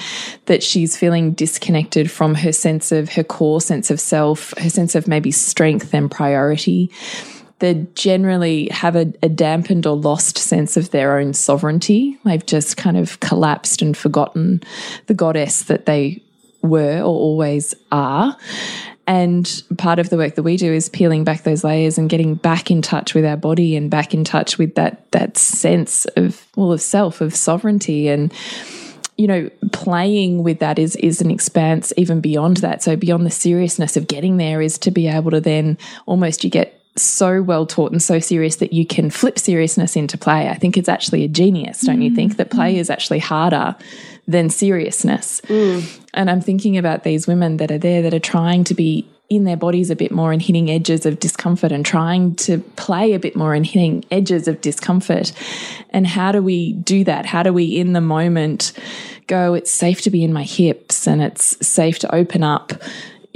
[0.46, 4.94] that she's feeling disconnected from her sense of her core sense of self, her sense
[4.94, 6.90] of maybe strength and priority
[7.58, 12.18] they generally have a, a, dampened or lost sense of their own sovereignty.
[12.24, 14.62] They've just kind of collapsed and forgotten
[15.06, 16.22] the goddess that they
[16.62, 18.36] were or always are.
[19.06, 22.34] And part of the work that we do is peeling back those layers and getting
[22.34, 26.46] back in touch with our body and back in touch with that that sense of
[26.56, 28.32] well of self, of sovereignty and
[29.16, 32.82] you know, playing with that is is an expanse even beyond that.
[32.82, 36.50] So beyond the seriousness of getting there is to be able to then almost you
[36.50, 40.48] get so well taught and so serious that you can flip seriousness into play.
[40.48, 42.36] I think it's actually a genius, don't you think?
[42.36, 42.78] That play mm.
[42.78, 43.76] is actually harder
[44.26, 45.40] than seriousness.
[45.42, 46.00] Mm.
[46.14, 49.44] And I'm thinking about these women that are there that are trying to be in
[49.44, 53.18] their bodies a bit more and hitting edges of discomfort and trying to play a
[53.18, 55.32] bit more and hitting edges of discomfort.
[55.90, 57.26] And how do we do that?
[57.26, 58.72] How do we, in the moment,
[59.26, 62.72] go, it's safe to be in my hips and it's safe to open up?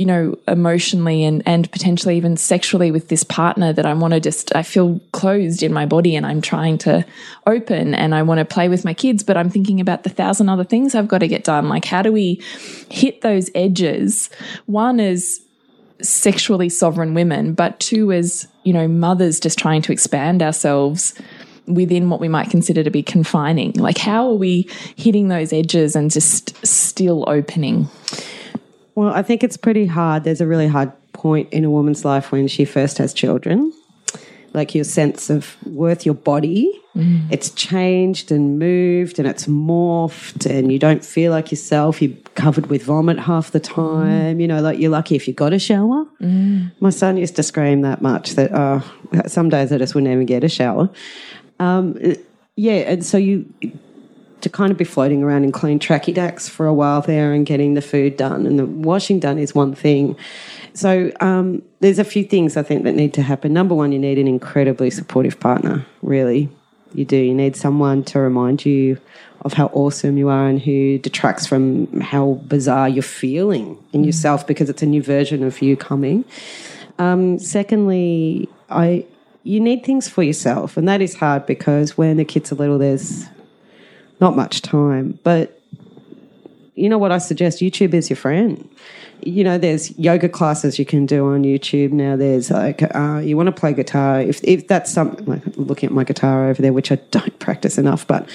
[0.00, 4.20] You know, emotionally and, and potentially even sexually with this partner that I want to
[4.20, 7.04] just, I feel closed in my body and I'm trying to
[7.46, 10.48] open and I want to play with my kids, but I'm thinking about the thousand
[10.48, 11.68] other things I've got to get done.
[11.68, 12.42] Like, how do we
[12.88, 14.30] hit those edges?
[14.64, 15.42] One is
[16.00, 21.12] sexually sovereign women, but two as, you know, mothers just trying to expand ourselves
[21.66, 23.74] within what we might consider to be confining.
[23.74, 27.86] Like, how are we hitting those edges and just still opening?
[29.00, 30.24] Well, I think it's pretty hard.
[30.24, 33.72] There's a really hard point in a woman's life when she first has children.
[34.52, 37.22] Like your sense of worth, your body, mm.
[37.30, 42.02] it's changed and moved and it's morphed, and you don't feel like yourself.
[42.02, 44.36] You're covered with vomit half the time.
[44.36, 44.40] Mm.
[44.42, 46.04] You know, like you're lucky if you got a shower.
[46.20, 46.72] Mm.
[46.80, 48.82] My son used to scream that much that uh,
[49.26, 50.90] some days I just wouldn't even get a shower.
[51.58, 51.98] Um,
[52.54, 53.50] yeah, and so you
[54.42, 57.46] to kind of be floating around in clean tracky dacks for a while there and
[57.46, 60.16] getting the food done and the washing done is one thing.
[60.74, 63.52] So um, there's a few things I think that need to happen.
[63.52, 65.84] Number one, you need an incredibly supportive partner.
[66.02, 66.48] Really,
[66.94, 67.16] you do.
[67.16, 68.98] You need someone to remind you
[69.42, 74.46] of how awesome you are and who detracts from how bizarre you're feeling in yourself
[74.46, 76.24] because it's a new version of you coming.
[76.98, 79.06] Um, secondly, I
[79.42, 82.78] you need things for yourself, and that is hard because when the kids are little,
[82.78, 83.26] there's
[84.20, 85.18] not much time.
[85.22, 85.60] But
[86.74, 87.60] you know what I suggest?
[87.60, 88.68] YouTube is your friend.
[89.22, 92.16] You know, there's yoga classes you can do on YouTube now.
[92.16, 94.20] There's like, uh, you want to play guitar.
[94.20, 97.76] If, if that's something, like looking at my guitar over there, which I don't practice
[97.76, 98.28] enough, but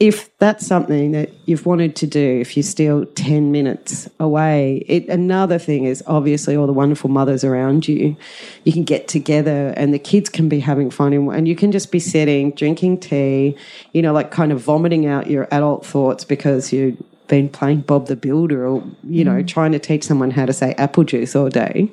[0.00, 5.08] if that's something that you've wanted to do, if you're still 10 minutes away, it,
[5.08, 8.16] another thing is obviously all the wonderful mothers around you.
[8.64, 11.70] You can get together and the kids can be having fun and, and you can
[11.70, 13.56] just be sitting, drinking tea,
[13.92, 18.08] you know, like kind of vomiting out your adult thoughts because you've been playing Bob
[18.08, 21.48] the Builder or, you know, trying to teach someone how to say apple juice all
[21.48, 21.90] day.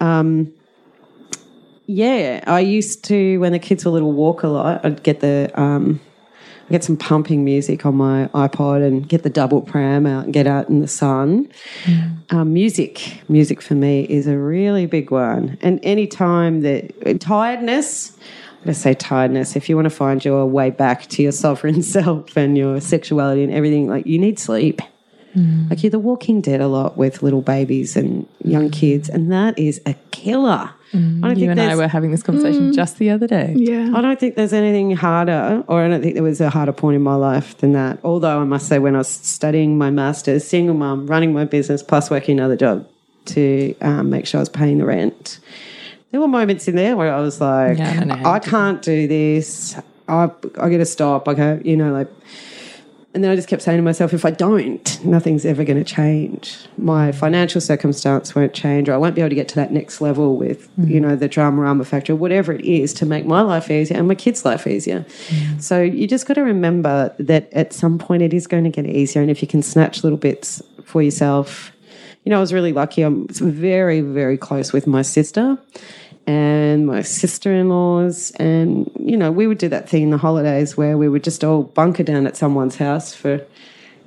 [0.00, 0.52] Um,
[1.86, 4.84] yeah, I used to, when the kids were little, walk a lot.
[4.84, 6.00] I'd get the, um,
[6.70, 10.46] get some pumping music on my iPod and get the double pram out and get
[10.46, 11.48] out in the sun.
[11.84, 12.32] Mm.
[12.32, 15.58] Um, music, music for me is a really big one.
[15.62, 18.16] And any time that tiredness,
[18.58, 21.32] I'm going to say tiredness, if you want to find your way back to your
[21.32, 24.80] sovereign self and your sexuality and everything, like you need sleep.
[25.34, 25.70] Mm.
[25.70, 29.58] Like you're the walking dead a lot with little babies and young kids, and that
[29.58, 30.70] is a killer.
[30.92, 33.54] Mm, I don't you and I were having this conversation mm, just the other day.
[33.56, 33.92] Yeah.
[33.94, 36.96] I don't think there's anything harder, or I don't think there was a harder point
[36.96, 37.98] in my life than that.
[38.02, 41.82] Although I must say, when I was studying my master's, single mum, running my business,
[41.82, 42.88] plus working another job
[43.26, 45.40] to um, make sure I was paying the rent,
[46.10, 49.76] there were moments in there where I was like, yeah, I, I can't do this.
[50.08, 51.28] I, I got to stop.
[51.28, 52.08] I go, you know, like,
[53.18, 55.82] and then I just kept saying to myself, if I don't, nothing's ever going to
[55.82, 56.56] change.
[56.76, 60.00] My financial circumstance won't change, or I won't be able to get to that next
[60.00, 60.88] level with, mm.
[60.88, 64.06] you know, the Drama Rama Factory, whatever it is to make my life easier and
[64.06, 65.00] my kids' life easier.
[65.00, 65.60] Mm.
[65.60, 68.86] So you just got to remember that at some point it is going to get
[68.86, 69.20] easier.
[69.20, 71.72] And if you can snatch little bits for yourself,
[72.22, 73.02] you know, I was really lucky.
[73.02, 75.58] I'm very, very close with my sister.
[76.28, 78.32] And my sister in laws.
[78.32, 81.42] And, you know, we would do that thing in the holidays where we would just
[81.42, 83.46] all bunker down at someone's house for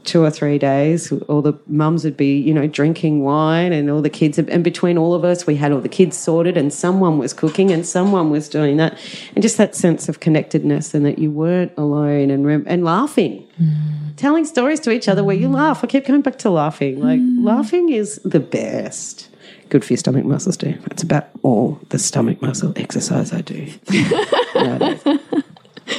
[0.03, 1.11] two or three days.
[1.11, 4.37] All the mums would be, you know, drinking wine, and all the kids.
[4.37, 7.71] And between all of us, we had all the kids sorted, and someone was cooking,
[7.71, 8.99] and someone was doing that,
[9.33, 13.47] and just that sense of connectedness, and that you weren't alone, and rem- and laughing,
[13.59, 14.15] mm.
[14.15, 15.83] telling stories to each other where you laugh.
[15.83, 16.99] I keep going back to laughing.
[17.01, 17.43] Like mm.
[17.43, 19.30] laughing is the best.
[19.71, 20.77] Good for your stomach muscles too.
[20.89, 23.71] That's about all the stomach muscle exercise I do.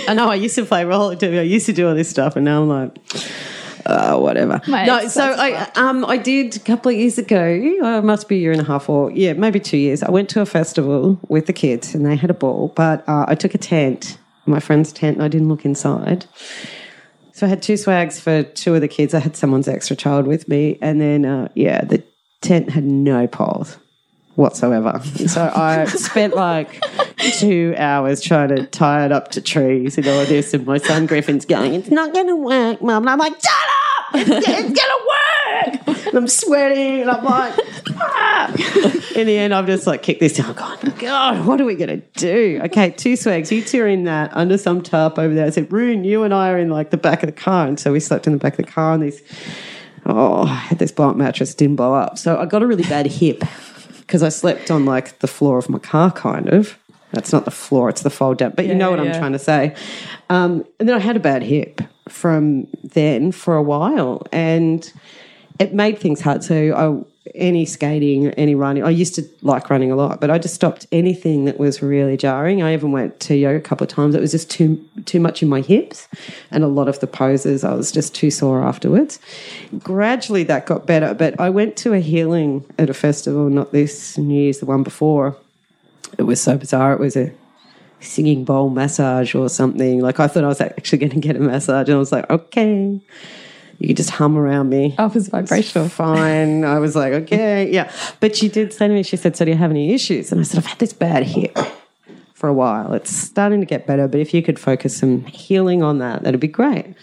[0.07, 1.39] I know I used to play roller derby.
[1.39, 2.99] I used to do all this stuff, and now I'm like,
[3.87, 4.61] uh, whatever.
[4.69, 7.79] My no, so I um I did a couple of years ago.
[7.83, 10.03] Uh, must be a year and a half or yeah, maybe two years.
[10.03, 12.75] I went to a festival with the kids, and they had a ball.
[12.77, 16.27] But uh, I took a tent, my friend's tent, and I didn't look inside.
[17.33, 19.15] So I had two swags for two of the kids.
[19.15, 22.05] I had someone's extra child with me, and then uh, yeah, the
[22.43, 23.79] tent had no poles
[24.35, 25.01] whatsoever.
[25.27, 26.83] So I spent like
[27.39, 31.07] two hours trying to tie it up to trees and all this, and my son
[31.07, 34.15] Griffin's going, "It's not going to work, mum." And I'm like, "Shut up!
[34.15, 37.59] It's, going to work!" And I'm sweating, and I'm like,
[37.91, 38.53] ah.
[39.15, 40.57] in the end, I've just like kicked this down.
[40.59, 42.61] I'm God, what are we going to do?
[42.65, 43.51] Okay, two swags.
[43.51, 45.47] You two are in that under some tarp over there.
[45.47, 47.79] I said, Rune, you and I are in like the back of the car, and
[47.79, 49.23] so we slept in the back of the car, and these.
[50.07, 52.19] Oh, I had this bunk mattress didn't blow up.
[52.19, 53.43] So I got a really bad hip
[54.01, 56.79] because I slept on like the floor of my car, kind of.
[57.13, 58.55] That's not the floor, it's the fold down.
[58.57, 59.77] But you know what I'm trying to say.
[60.31, 64.27] Um, and then I had a bad hip from then for a while.
[64.33, 64.91] And
[65.59, 66.43] it made things hard.
[66.43, 70.39] So I, any skating, any running, I used to like running a lot, but I
[70.39, 72.63] just stopped anything that was really jarring.
[72.63, 74.15] I even went to yoga a couple of times.
[74.15, 76.09] It was just too too much in my hips,
[76.51, 79.21] and a lot of the poses I was just too sore afterwards.
[79.79, 84.19] Gradually, that got better, but I went to a healing at a festival, not this
[84.19, 85.37] New Year's, the one before.
[86.19, 86.93] It was so bizarre.
[86.93, 87.33] It was a
[88.01, 90.01] singing bowl massage or something.
[90.01, 92.29] Like I thought I was actually going to get a massage, and I was like,
[92.29, 93.01] okay.
[93.79, 94.95] You could just hum around me.
[94.99, 95.89] Oh, it was vibrational.
[95.89, 96.65] Fine.
[96.65, 97.93] I was like, okay, yeah.
[98.21, 100.33] But she did say to me, she said, So do you have any issues?
[100.33, 101.57] And I said, I've had this bad hip
[102.35, 102.93] for a while.
[102.93, 106.41] It's starting to get better, but if you could focus some healing on that, that'd
[106.41, 106.95] be great.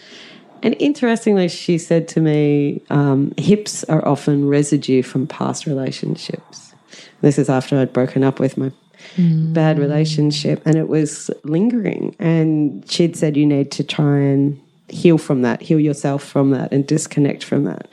[0.62, 6.74] And interestingly, she said to me, um, hips are often residue from past relationships.
[7.22, 8.70] This is after I'd broken up with my
[9.16, 12.14] bad relationship and it was lingering.
[12.18, 14.60] And she'd said, You need to try and
[14.90, 17.88] heal from that, heal yourself from that, and disconnect from that.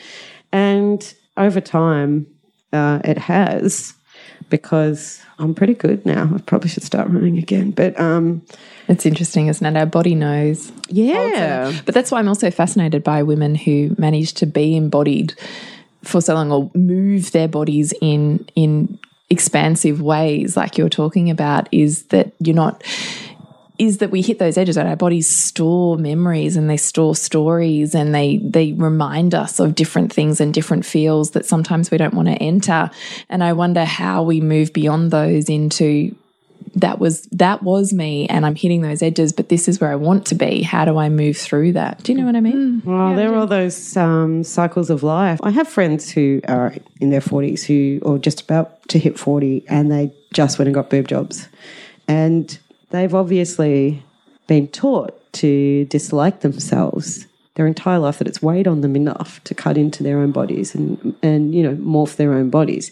[0.52, 2.28] And over time,
[2.74, 3.94] uh, it has
[4.50, 6.30] because I'm pretty good now.
[6.34, 7.72] I probably should start running again.
[7.72, 8.44] But um,
[8.88, 9.78] It's interesting, isn't it?
[9.78, 10.72] Our body knows.
[10.90, 11.74] yeah.
[11.86, 15.34] But that's why I'm also fascinated by women who manage to be embodied
[16.04, 18.98] for so long or move their bodies in in
[19.30, 22.82] expansive ways like you're talking about is that you're not
[23.80, 27.94] is that we hit those edges that our bodies store memories and they store stories
[27.94, 32.14] and they they remind us of different things and different feels that sometimes we don't
[32.14, 32.90] want to enter.
[33.30, 36.16] And i wonder how we move beyond those into
[36.76, 39.96] that was that was me and i'm hitting those edges but this is where i
[39.96, 40.62] want to be.
[40.62, 42.04] How do i move through that?
[42.04, 42.82] Do you know what i mean?
[42.86, 45.40] Well, there are all those um, cycles of life.
[45.44, 49.66] I have friends who are in their 40s who, or just about to hit 40,
[49.68, 51.48] and they just went and got boob jobs.
[52.08, 52.58] And
[52.90, 54.04] they've obviously
[54.48, 59.56] been taught to dislike themselves their entire life, that it's weighed on them enough to
[59.56, 62.92] cut into their own bodies and, and you know, morph their own bodies.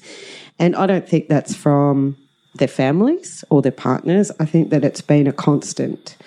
[0.58, 2.18] And I don't think that's from
[2.56, 4.32] their families or their partners.
[4.40, 6.18] I think that it's been a constant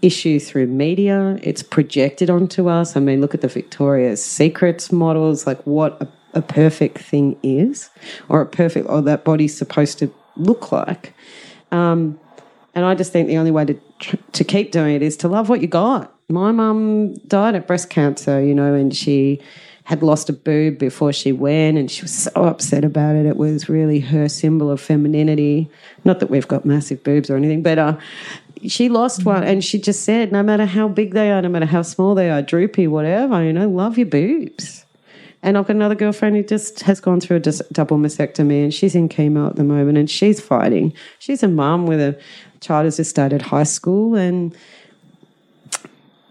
[0.00, 1.38] issue through media.
[1.42, 2.96] It's projected onto us.
[2.96, 7.90] I mean, look at the Victoria's Secrets models, like what a, a perfect thing is,
[8.28, 11.14] or a perfect, or that body's supposed to look like.
[11.72, 12.20] Um,
[12.78, 13.74] and I just think the only way to
[14.32, 16.14] to keep doing it is to love what you got.
[16.28, 19.40] My mum died of breast cancer, you know, and she
[19.82, 23.26] had lost a boob before she went, and she was so upset about it.
[23.26, 25.68] It was really her symbol of femininity.
[26.04, 27.96] Not that we've got massive boobs or anything, but uh,
[28.68, 31.66] she lost one, and she just said, no matter how big they are, no matter
[31.66, 34.84] how small they are, droopy, whatever, you know, love your boobs.
[35.42, 38.94] And I've got another girlfriend who just has gone through a double mastectomy and she's
[38.96, 40.92] in chemo at the moment and she's fighting.
[41.20, 42.20] She's a mum with a
[42.60, 44.56] child has just started high school and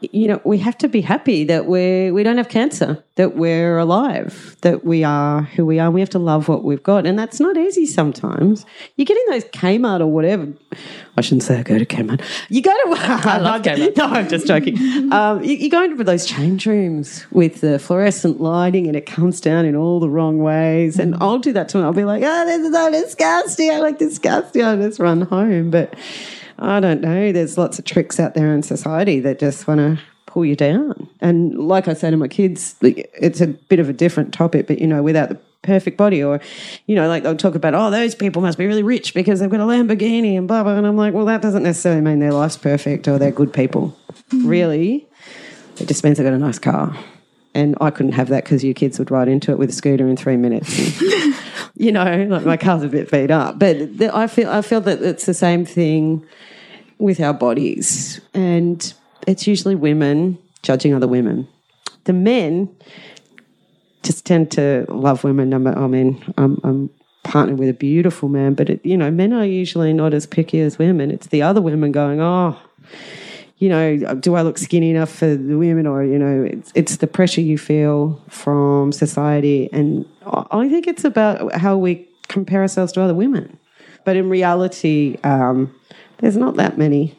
[0.02, 3.80] you know, we have to be happy that we're we don't have cancer, that we're
[3.80, 5.86] alive, that we are who we are.
[5.86, 8.64] And we have to love what we've got, and that's not easy sometimes.
[8.96, 10.54] You're getting those Kmart or whatever.
[11.18, 12.22] I shouldn't say I go to Kmart.
[12.50, 12.96] You go to.
[13.00, 13.98] I love Kmart.
[13.98, 14.78] No, I'm just joking.
[15.12, 19.42] um, you, you go into those change rooms with the fluorescent lighting, and it comes
[19.42, 21.00] down in all the wrong ways.
[21.00, 21.86] And I'll do that to them.
[21.88, 23.72] I'll be like, "Oh, this is so disgusting.
[23.72, 25.96] I like disgusting." I just run home, but.
[26.60, 27.32] I don't know.
[27.32, 31.10] There's lots of tricks out there in society that just want to pull you down.
[31.22, 34.80] And like I say to my kids, it's a bit of a different topic, but
[34.80, 36.40] you know, without the perfect body, or
[36.86, 39.50] you know, like they'll talk about, oh, those people must be really rich because they've
[39.50, 40.76] got a Lamborghini and blah blah.
[40.76, 43.98] And I'm like, well, that doesn't necessarily mean their life's perfect or they're good people.
[44.32, 44.48] Hmm.
[44.48, 45.08] Really,
[45.80, 46.98] it just means they've got a nice car.
[47.54, 50.08] And I couldn't have that because your kids would ride into it with a scooter
[50.08, 51.02] in three minutes.
[51.80, 55.02] You know, like my car's a bit beat up, but I feel I feel that
[55.02, 56.26] it's the same thing
[56.98, 58.94] with our bodies, and
[59.28, 61.48] it's usually women judging other women.
[62.06, 62.76] The men
[64.02, 65.54] just tend to love women.
[65.54, 66.90] I'm- I mean, I'm, I'm
[67.24, 70.60] partnered with a beautiful man, but it, you know, men are usually not as picky
[70.62, 71.12] as women.
[71.12, 72.58] It's the other women going, oh,
[73.60, 76.98] you know, do I look skinny enough for the women, or you know, it's it's
[76.98, 82.92] the pressure you feel from society, and I think it's about how we compare ourselves
[82.94, 83.58] to other women.
[84.06, 85.74] But in reality, um,
[86.20, 87.18] there's not that many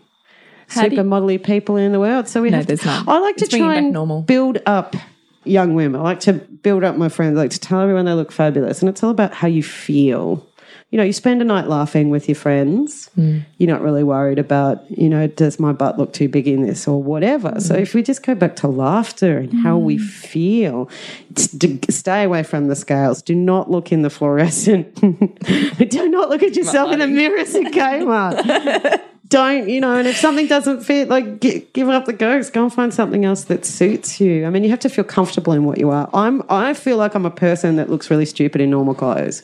[0.68, 2.28] How you- supermodelly people in the world.
[2.28, 2.66] So we No, have.
[2.66, 3.09] there's to, not.
[3.09, 4.22] I like to It's bringing try and normal.
[4.22, 4.97] build up
[5.45, 6.01] young women.
[6.01, 7.36] I like to build up my friends.
[7.36, 10.47] I like to tell everyone they look fabulous, and it's all about how you feel.
[10.91, 13.11] You know, you spend a night laughing with your friends.
[13.18, 13.45] Mm.
[13.59, 16.89] You're not really worried about, you know, does my butt look too big in this
[16.89, 17.55] or whatever.
[17.61, 17.80] So Mm.
[17.82, 20.89] if we just go back to laughter and how we feel,
[21.36, 23.20] s- d- stay away from the scales.
[23.20, 24.95] Do not look in the fluorescent.
[25.91, 29.01] Do not look at yourself in the mirrors at Kmart.
[29.28, 32.55] Don't, you know, and if something doesn't fit, like gi- give up the ghost.
[32.55, 34.47] Go and find something else that suits you.
[34.47, 36.09] I mean, you have to feel comfortable in what you are.
[36.14, 39.43] I'm, I feel like I'm a person that looks really stupid in normal clothes.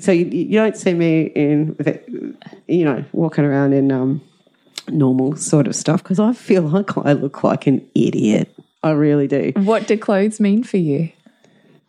[0.00, 2.36] So you, you don't see me in,
[2.66, 4.20] you know, walking around in um,
[4.88, 8.54] normal sort of stuff because I feel like I look like an idiot.
[8.82, 9.52] I really do.
[9.56, 11.10] What do clothes mean for you?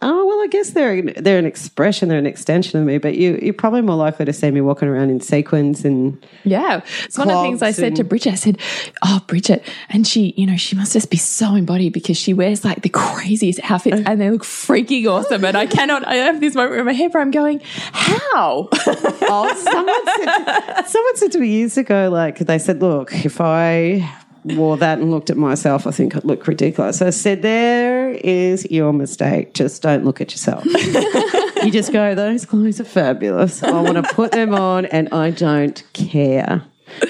[0.05, 2.97] Oh well, I guess they're they're an expression, they're an extension of me.
[2.97, 6.81] But you you're probably more likely to see me walking around in sequins and Yeah.
[7.05, 8.33] It's one of the things I said to Bridget.
[8.33, 8.57] I said,
[9.01, 9.65] Oh, Bridget.
[9.89, 12.89] And she, you know, she must just be so embodied because she wears like the
[12.89, 14.03] craziest outfits oh.
[14.05, 15.45] and they look freaking awesome.
[15.45, 17.61] And I cannot, I have this moment in my head where I'm going,
[17.93, 18.67] How?
[18.75, 24.09] oh, someone said someone said to me years ago, like they said, look, if I
[24.45, 27.01] wore that and looked at myself, I think I'd look ridiculous.
[27.01, 29.53] I said, there is your mistake.
[29.53, 30.65] Just don't look at yourself.
[31.63, 33.63] you just go, those clothes are fabulous.
[33.63, 36.63] I want to put them on, and I don't care.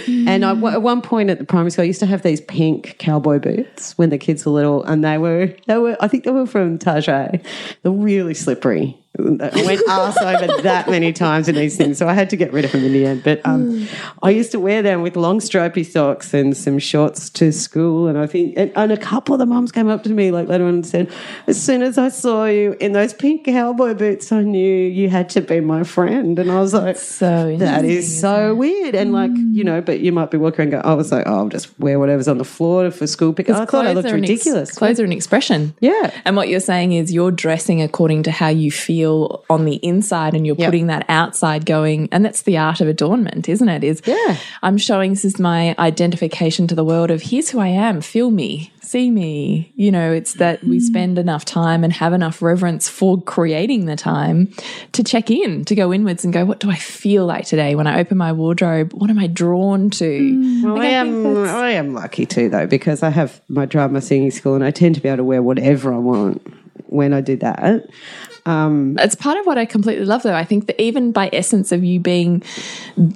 [0.08, 2.96] And I, at one point at the primary school, I used to have these pink
[3.00, 6.32] cowboy boots when the kids were little, and they were they were I think they
[6.32, 7.46] were from Target.
[7.82, 8.98] They're really slippery.
[9.20, 12.52] I went arse over that many times in these things, so I had to get
[12.52, 13.24] rid of them in the end.
[13.24, 13.88] But um,
[14.24, 18.08] I used to wear them with long stripy socks and some shorts to school.
[18.08, 20.48] And I think, and, and a couple of the mums came up to me like
[20.48, 21.12] later on and said,
[21.46, 25.30] "As soon as I saw you in those pink cowboy boots, I knew you had
[25.32, 28.96] to be my friend." And I was like, so that is so weird.
[28.96, 31.28] And like, you know, but you might be walking around and go, I was like,
[31.28, 34.08] oh, I'll just wear whatever's on the floor for school because I thought I looked
[34.08, 34.72] are ex- ridiculous.
[34.72, 35.76] clothes are an expression.
[35.82, 36.12] Yeah.
[36.26, 40.34] And what you're saying is you're dressing according to how you feel on the inside
[40.34, 40.68] and you're Yep.
[40.68, 42.10] putting that outside going.
[42.12, 43.84] And that's the art of adornment, isn't it?
[43.84, 44.38] Is Yeah.
[44.62, 48.32] I'm showing this is my identification to the world of here's who I am, feel
[48.32, 49.72] me, see me.
[49.76, 50.82] You know, it's that we mm.
[50.82, 54.54] spend enough time and have enough reverence for creating the time
[54.92, 57.76] to check in, to go inwards and go, what do I feel like today?
[57.76, 60.04] When I open my wardrobe, what am I drawn to?
[60.06, 60.64] Mm.
[60.64, 64.56] Well, I am I am lucky too though because I have my drama singing school
[64.56, 66.42] and I tend to be able to wear whatever I want
[66.88, 67.86] when I do that.
[68.46, 70.34] Um, It's part of what I completely love, though.
[70.36, 72.44] I think that even by essence of you being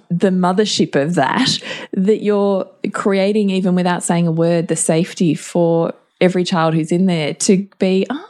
[0.10, 1.60] the mothership of that,
[1.94, 7.06] that you're creating, even without saying a word, the safety for every child who's in
[7.06, 8.26] there to be, oh,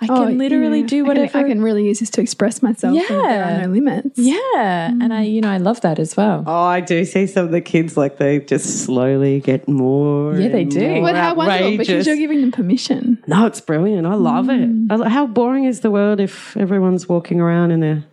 [0.00, 0.86] I can Oh, literally yeah.
[0.86, 1.38] do I can- whatever.
[1.38, 2.96] I can, really use this to express myself.
[2.96, 3.58] and there Yeah.
[3.58, 4.18] are no limits.
[4.18, 4.88] yeah.
[4.90, 6.44] And I, you know, I love that as well.
[6.46, 10.34] oh, I do see some of the kids like they just slowly get more.
[10.36, 10.88] Yeah, they do.
[10.96, 13.18] more But how wonderful because you're giving them permission.
[13.26, 14.06] No, it's brilliant.
[14.06, 14.60] I love it.
[14.60, 15.06] Mm.
[15.08, 18.04] How boring is the world if everyone's walking around in their,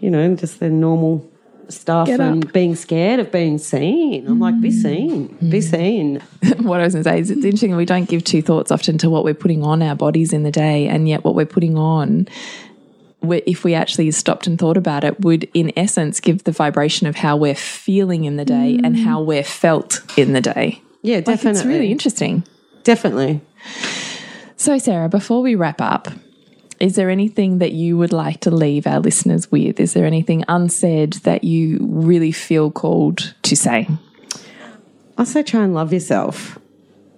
[0.00, 1.27] you know, just their normal
[1.68, 2.52] stuff Get and up.
[2.52, 4.26] being scared of being seen?
[4.26, 4.82] I'm like, be mm.
[4.82, 5.62] seen, be mm.
[5.62, 6.20] seen.
[6.66, 8.98] what I was going to say is it's interesting we don't give two thoughts often
[8.98, 11.76] to what we're putting on our bodies in the day, and yet what we're putting
[11.76, 12.28] on,
[13.22, 17.16] if we actually stopped and thought about it, would in essence give the vibration of
[17.16, 19.04] how we're feeling in the day and mm.
[19.04, 20.80] how we're felt in the day.
[21.02, 21.60] Yeah, Like, definitely.
[21.60, 22.44] it's really interesting.
[22.84, 23.40] definitely.
[24.56, 26.08] So, Sarah, before we wrap up,
[26.80, 29.80] is there anything that you would like to leave our listeners with?
[29.80, 33.88] Is there anything unsaid that you really feel called to say?
[35.16, 36.58] I say try and love yourself.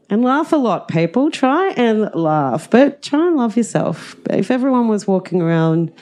[0.08, 1.30] And laugh a lot, people.
[1.30, 4.16] Try and laugh, but try and love yourself.
[4.28, 5.92] If everyone was walking around,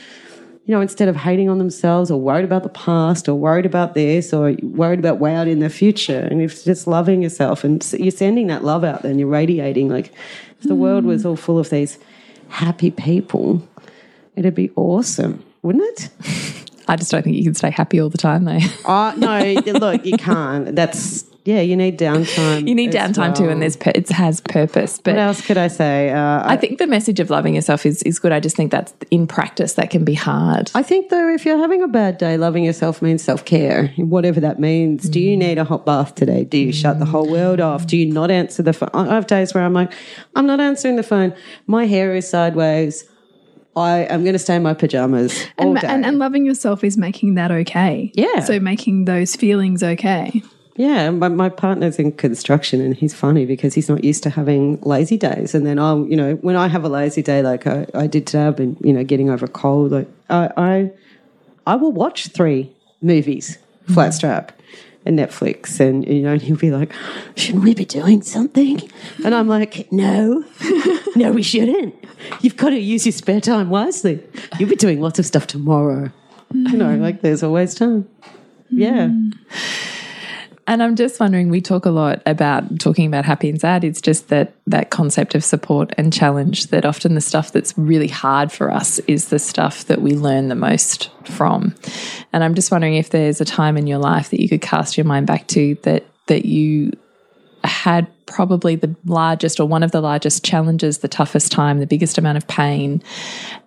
[0.64, 3.92] you know, instead of hating on themselves or worried about the past or worried about
[3.92, 7.86] this or worried about way out in the future, and if just loving yourself and
[7.98, 10.12] you're sending that love out there and you're radiating, like
[10.58, 11.98] if the world was all full of these
[12.48, 13.66] happy people,
[14.36, 16.10] it'd be awesome, wouldn't it?
[16.88, 18.58] I just don't think you can stay happy all the time, though.
[18.86, 19.40] Oh, no,
[19.78, 20.74] look, you can't.
[20.74, 22.68] That's, yeah, you need downtime.
[22.68, 25.00] you need downtime too, and there's it has purpose.
[25.02, 26.10] But What else could I say?
[26.10, 28.32] Uh, I think the message of loving yourself is, is good.
[28.32, 30.70] I just think that's in practice that can be hard.
[30.74, 34.40] I think though, if you're having a bad day, loving yourself means self care, whatever
[34.40, 35.08] that means.
[35.08, 36.44] Do you need a hot bath today?
[36.44, 37.86] Do you shut the whole world off?
[37.86, 38.90] Do you not answer the phone?
[38.92, 39.90] I have days where I'm like,
[40.36, 41.34] I'm not answering the phone.
[41.66, 43.08] My hair is sideways.
[43.74, 46.98] I am going to stay in my pajamas all And, and, and loving yourself is
[46.98, 48.12] making that okay.
[48.14, 48.40] Yeah.
[48.40, 50.42] So making those feelings okay.
[50.78, 54.80] Yeah, my, my partner's in construction and he's funny because he's not used to having
[54.82, 55.52] lazy days.
[55.52, 58.28] And then I'll, you know, when I have a lazy day like I, I did
[58.28, 59.90] today, I've been, you know, getting over a cold.
[59.90, 60.92] Like I, I,
[61.66, 62.72] I will watch three
[63.02, 63.94] movies, mm-hmm.
[63.94, 64.52] flat strap,
[65.04, 66.92] and Netflix, and you know, and he'll be like,
[67.36, 68.80] "Shouldn't we be doing something?"
[69.24, 70.44] And I'm like, "No,
[71.16, 71.94] no, we shouldn't.
[72.40, 74.22] You've got to use your spare time wisely.
[74.58, 76.10] You'll be doing lots of stuff tomorrow.
[76.52, 77.00] You know, mm.
[77.00, 78.08] like there's always time.
[78.70, 79.32] Yeah." Mm.
[80.68, 83.84] And I'm just wondering, we talk a lot about talking about happy and sad.
[83.84, 88.06] It's just that that concept of support and challenge that often the stuff that's really
[88.06, 91.74] hard for us is the stuff that we learn the most from.
[92.34, 94.98] And I'm just wondering if there's a time in your life that you could cast
[94.98, 96.92] your mind back to that that you
[97.64, 102.18] had probably the largest or one of the largest challenges, the toughest time, the biggest
[102.18, 103.02] amount of pain.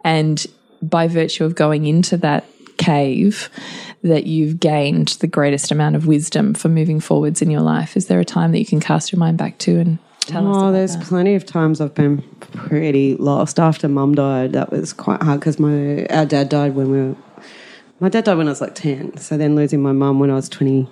[0.05, 0.45] And
[0.83, 2.45] by virtue of going into that
[2.77, 3.49] cave,
[4.03, 7.95] that you've gained the greatest amount of wisdom for moving forwards in your life.
[7.95, 10.57] Is there a time that you can cast your mind back to and tell us?
[10.57, 11.05] Oh, there's that?
[11.05, 13.59] plenty of times I've been pretty lost.
[13.59, 17.15] After mum died, that was quite hard because my our dad died when we were.
[17.99, 19.17] My dad died when I was like ten.
[19.17, 20.89] So then losing my mum when I was twenty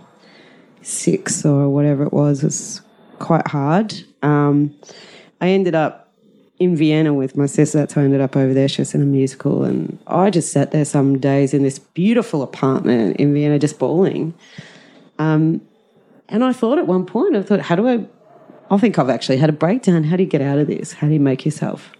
[0.81, 2.81] six or whatever it was was
[3.17, 3.93] quite hard.
[4.21, 4.75] Um,
[5.41, 6.08] I ended up
[6.59, 7.77] in Vienna with my sister.
[7.77, 8.67] That's how I ended up over there.
[8.67, 12.43] She was in a musical, and I just sat there some days in this beautiful
[12.43, 14.33] apartment in Vienna, just bawling.
[15.17, 15.61] Um,
[16.27, 18.05] and I thought at one point, I thought, how do I?
[18.71, 20.03] I think I've actually had a breakdown.
[20.03, 20.93] How do you get out of this?
[20.93, 21.91] How do you make yourself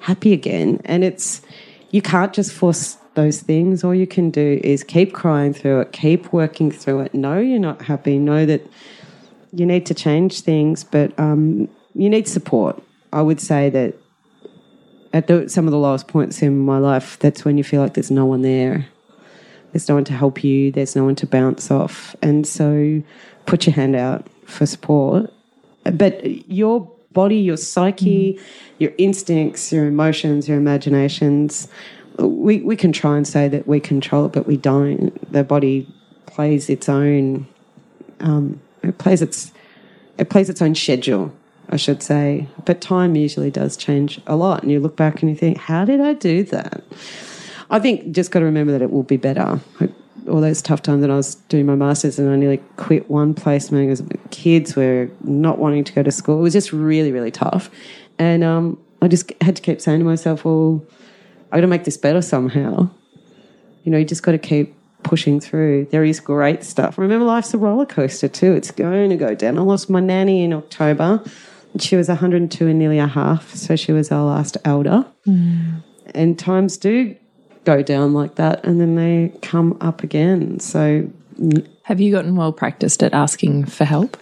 [0.00, 0.80] happy again?
[0.84, 1.42] And it's
[1.90, 3.84] you can't just force those things.
[3.84, 7.14] All you can do is keep crying through it, keep working through it.
[7.14, 8.18] Know you're not happy.
[8.18, 8.66] Know that
[9.52, 12.82] you need to change things, but um, you need support.
[13.12, 13.94] I would say that
[15.12, 17.94] at the, some of the lowest points in my life, that's when you feel like
[17.94, 18.86] there's no one there.
[19.72, 20.72] There's no one to help you.
[20.72, 22.16] There's no one to bounce off.
[22.22, 23.02] And so
[23.46, 25.32] put your hand out for support.
[25.84, 28.38] But your body, your psyche,
[28.78, 31.68] your instincts, your emotions, your imaginations,
[32.18, 35.32] we, we can try and say that we control it, but we don't.
[35.32, 35.88] The body
[36.26, 37.46] plays its own,
[38.20, 39.52] um, it plays its,
[40.18, 41.32] it plays its own schedule,
[41.70, 42.48] I should say.
[42.64, 44.62] But time usually does change a lot.
[44.62, 46.82] And you look back and you think, how did I do that?
[47.70, 49.60] I think just got to remember that it will be better.
[50.28, 53.34] All those tough times that I was doing my masters and I nearly quit one
[53.34, 56.38] placement because kids were not wanting to go to school.
[56.38, 57.70] It was just really, really tough,
[58.18, 60.84] and um, I just had to keep saying to myself, "Well,
[61.50, 62.90] I got to make this better somehow."
[63.84, 65.86] You know, you just got to keep pushing through.
[65.86, 66.98] There is great stuff.
[66.98, 68.52] Remember, life's a roller coaster too.
[68.52, 69.56] It's going to go down.
[69.56, 71.22] I lost my nanny in October.
[71.78, 75.04] She was 102 and nearly a half, so she was our last elder.
[76.14, 77.14] And times do
[77.64, 80.58] go down like that and then they come up again.
[80.60, 81.10] So
[81.82, 84.16] Have you gotten well practiced at asking for help?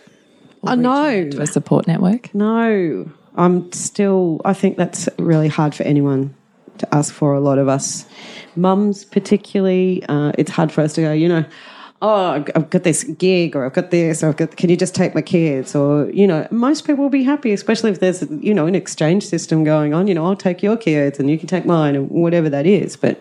[0.65, 1.29] I know.
[1.31, 2.35] To a support network?
[2.35, 6.35] No, I'm still, I think that's really hard for anyone
[6.79, 7.35] to ask for.
[7.35, 8.07] A lot of us
[8.57, 11.45] mums, particularly, uh, it's hard for us to go, you know,
[12.03, 14.95] oh, I've got this gig or I've got this or I've got, can you just
[14.95, 15.75] take my kids?
[15.75, 19.27] Or, you know, most people will be happy, especially if there's, you know, an exchange
[19.27, 20.07] system going on.
[20.07, 22.97] You know, I'll take your kids and you can take mine or whatever that is.
[22.97, 23.21] But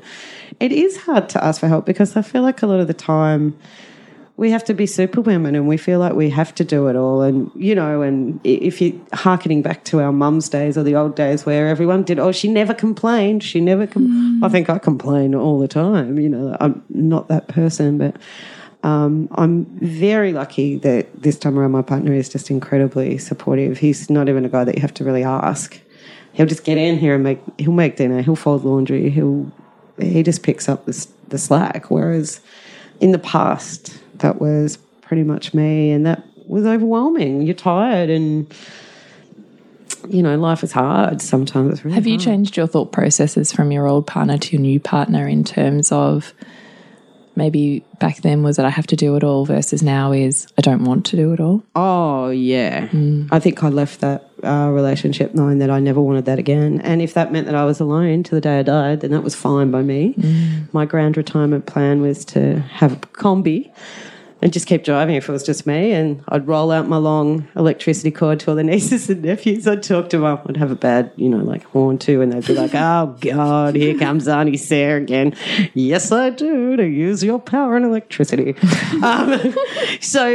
[0.60, 2.94] it is hard to ask for help because I feel like a lot of the
[2.94, 3.58] time,
[4.38, 7.22] we have to be superwomen and we feel like we have to do it all.
[7.22, 11.16] And, you know, and if you're harkening back to our mum's days or the old
[11.16, 13.44] days where everyone did, oh, she never complained.
[13.44, 14.44] She never, com-.
[14.44, 16.20] I think I complain all the time.
[16.20, 18.18] You know, I'm not that person, but
[18.86, 23.80] Um, I'm very lucky that this time around my partner is just incredibly supportive.
[23.80, 25.80] He's not even a guy that you have to really ask.
[26.34, 27.40] He'll just get in here and make.
[27.58, 28.22] He'll make dinner.
[28.22, 29.10] He'll fold laundry.
[29.10, 29.52] He'll.
[30.00, 31.90] He just picks up the the slack.
[31.90, 32.42] Whereas
[33.00, 37.42] in the past, that was pretty much me, and that was overwhelming.
[37.42, 38.54] You're tired, and
[40.10, 41.24] you know life is hard.
[41.24, 42.26] Sometimes it's really Have you hard.
[42.26, 46.34] changed your thought processes from your old partner to your new partner in terms of
[47.36, 50.62] maybe back then was that I have to do it all versus now is I
[50.62, 51.64] don't want to do it all?
[51.76, 52.90] Oh yeah,
[53.32, 56.82] I think I left that uh, relationship knowing that I never wanted that again.
[56.82, 59.24] And if that meant that I was alone till the day I died, then that
[59.24, 60.16] was fine by me.
[60.72, 63.72] My grand retirement plan was to have a combi
[64.42, 65.92] and just keep driving if it was just me.
[65.92, 69.68] And I'd roll out my long electricity cord to all the nieces and nephews.
[69.68, 70.40] I'd talk to them.
[70.48, 73.76] I'd have a bad, you know, like horn too, and they'd be like, "Oh God,
[73.76, 75.36] here comes Auntie Sarah again."
[75.74, 78.56] yes, I do to use your power and electricity.
[79.04, 79.54] um,
[80.02, 80.26] so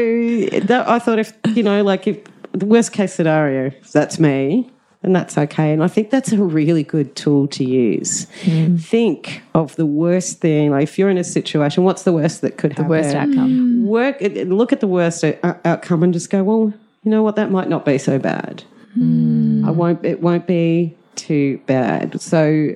[0.62, 2.18] that, I thought if you know, like if
[2.52, 4.70] the worst case scenario, that's me.
[5.02, 5.72] And that's okay.
[5.72, 8.26] And I think that's a really good tool to use.
[8.42, 8.78] Mm.
[8.78, 10.72] Think of the worst thing.
[10.72, 12.84] Like if you're in a situation, what's the worst that could happen?
[12.84, 13.50] The worst outcome.
[13.50, 13.70] Mm.
[13.84, 16.72] work look at the worst outcome and just go well
[17.02, 18.62] you know what that might not be so bad
[18.96, 19.66] mm.
[19.66, 22.68] i won't it won't be too bad so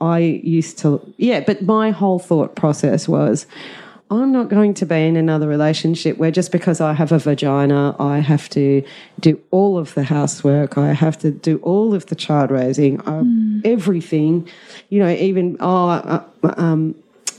[0.00, 3.46] i used to yeah but my whole thought process was
[4.10, 7.94] i'm not going to be in another relationship where just because i have a vagina
[7.98, 8.82] i have to
[9.20, 13.24] do all of the housework i have to do all of the child raising uh,
[13.64, 14.48] everything
[14.88, 16.24] you know even oh uh,
[16.56, 16.94] um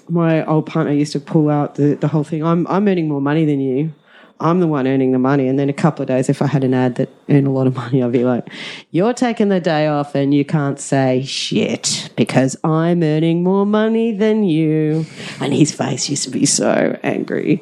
[0.09, 2.43] my old partner used to pull out the, the whole thing.
[2.43, 3.93] I'm I'm earning more money than you.
[4.39, 5.47] I'm the one earning the money.
[5.47, 7.67] And then a couple of days, if I had an ad that earned a lot
[7.67, 8.47] of money, I'd be like,
[8.91, 14.13] You're taking the day off and you can't say shit because I'm earning more money
[14.13, 15.05] than you.
[15.39, 17.61] And his face used to be so angry.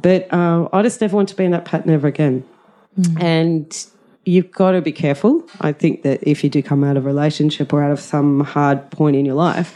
[0.00, 2.44] But um, I just never want to be in that pattern ever again.
[3.20, 3.86] And
[4.24, 5.48] you've got to be careful.
[5.60, 8.40] I think that if you do come out of a relationship or out of some
[8.40, 9.74] hard point in your life,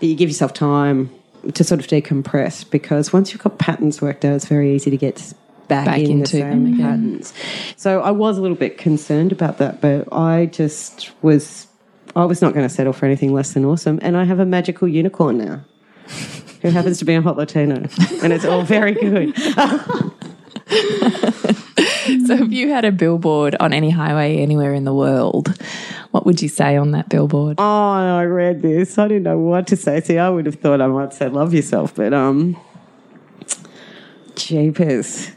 [0.00, 1.10] that you give yourself time
[1.54, 4.96] to sort of decompress because once you've got patterns worked out, it's very easy to
[4.96, 5.32] get
[5.72, 6.78] back, Back in the into same them again.
[7.18, 7.32] patterns.
[7.76, 11.66] So I was a little bit concerned about that, but I just was.
[12.14, 14.44] I was not going to settle for anything less than awesome, and I have a
[14.44, 15.62] magical unicorn now,
[16.60, 17.86] who happens to be a hot Latino,
[18.22, 19.34] and it's all very good.
[22.26, 25.48] So if you had a billboard on any highway anywhere in the world,
[26.10, 27.56] what would you say on that billboard?
[27.58, 27.62] Oh,
[27.92, 28.98] I read this.
[28.98, 30.00] I didn't know what to say.
[30.00, 32.56] See, I would have thought I might say love yourself, but um,
[34.34, 35.30] jeepers.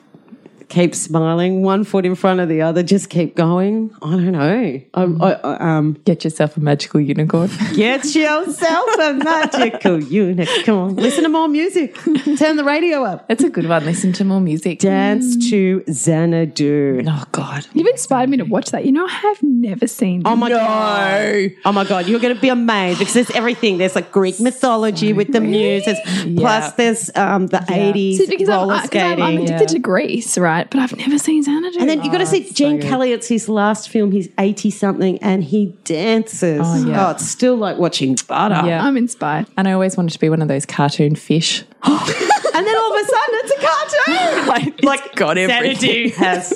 [0.70, 3.92] Keep smiling, one foot in front of the other, just keep going.
[4.02, 4.82] I don't know.
[4.94, 7.50] I, I, I, um, Get yourself a magical unicorn.
[7.76, 10.64] get yourself a magical unicorn.
[10.64, 11.96] Come on, listen to more music.
[12.38, 13.28] Turn the radio up.
[13.28, 13.86] That's a good one.
[13.86, 14.80] Listen to more music.
[14.80, 17.04] Dance to Xanadu.
[17.08, 17.66] Oh God.
[17.74, 18.86] You've inspired me to watch that.
[18.86, 20.24] You know, I have never seen.
[20.26, 21.52] Oh my god!
[21.66, 22.08] Oh my god!
[22.08, 23.78] You're going to be amazed because there's everything.
[23.78, 25.98] There's like Greek mythology with the muses.
[26.38, 29.24] Plus, there's um, the '80s See, because roller I- 'cause skating.
[29.24, 30.55] I'm, I'm addicted to Grease, right?
[30.64, 31.80] But I've never seen Xanadu.
[31.80, 33.12] and then you've got to see Gene Kelly.
[33.12, 34.12] It's his last film.
[34.12, 36.62] He's 80 something and he dances.
[36.64, 37.12] Oh, yeah.
[37.12, 38.66] it's still like watching butter.
[38.68, 38.84] Yeah.
[38.84, 39.48] I'm inspired.
[39.58, 41.64] And I always wanted to be one of those cartoon fish.
[42.56, 44.46] And then all of a sudden, it's a cartoon.
[44.48, 46.54] Like, like got Xanadu has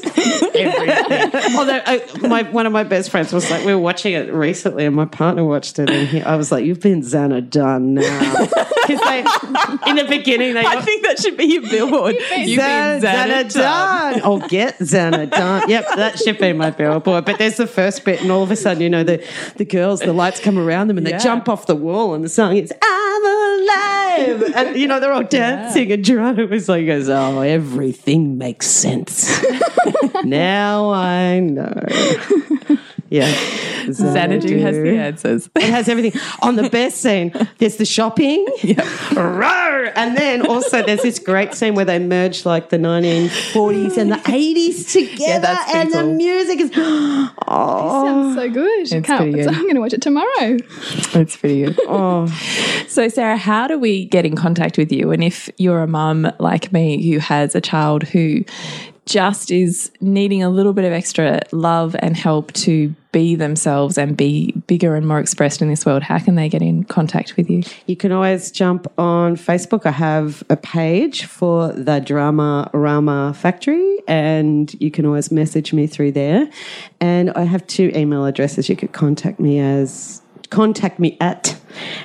[0.56, 1.58] everything.
[1.58, 4.86] Although uh, my one of my best friends was like, we were watching it recently,
[4.86, 8.04] and my partner watched it, and he, I was like, "You've been Xana done now."
[8.90, 12.16] Because they, in the beginning, they I think that should be your billboard.
[12.16, 14.22] You've Xana, been Xana done.
[14.24, 15.70] Oh, get Xana done.
[15.70, 17.26] Yep, that should be my billboard.
[17.26, 19.26] But there's the first bit, and all of a sudden, you know, the,
[19.58, 22.30] the girls, the lights come around them, and they jump off the wall, and the
[22.30, 25.92] song is "I'm alive," and you know they're all dancing.
[25.92, 29.30] And Geronimo was like goes, "Oh, everything makes sense."
[30.24, 31.84] now I know.
[33.10, 33.32] Yeah,
[33.92, 35.50] Xanadu has the answers.
[35.56, 36.20] it has everything.
[36.42, 38.46] On the best scene, there's the shopping.
[39.16, 39.92] Roar!
[39.96, 44.16] And then also there's this great scene where they merge like the 1940s and the
[44.26, 45.42] 80s together.
[45.42, 46.72] that's pretty and the music is.
[47.52, 48.06] Oh.
[48.06, 48.50] Sounds so oh.
[48.50, 48.82] good.
[48.82, 49.48] It's Can't, good.
[49.48, 50.58] I'm going to watch it tomorrow.
[51.14, 51.80] That's pretty good.
[51.88, 52.28] Oh.
[52.88, 55.12] So, Sarah, how do we get in contact with you?
[55.12, 58.44] And if you're a mum like me who has a child who
[59.10, 64.16] just is needing a little bit of extra love and help to be themselves and
[64.16, 67.50] be bigger and more expressed in this world, how can they get in contact with
[67.50, 67.64] you?
[67.88, 69.88] You can always jump on Facebook.
[69.88, 75.88] I have a page for the Drama Rama Factory, and you can always message me
[75.88, 76.48] through there.
[77.00, 81.60] And I have two email addresses you could contact me as contact me at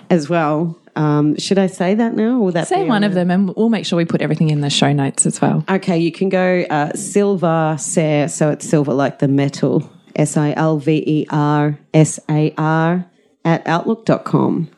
[0.08, 0.78] as well.
[0.96, 2.36] Um, should I say that now?
[2.36, 4.50] Or will that Say one on of them, and we'll make sure we put everything
[4.50, 5.64] in the show notes as well.
[5.68, 10.52] Okay, you can go uh, Silver Sar, so it's silver like the metal, S I
[10.56, 13.06] L V E R S A R,
[13.44, 14.70] at outlook.com.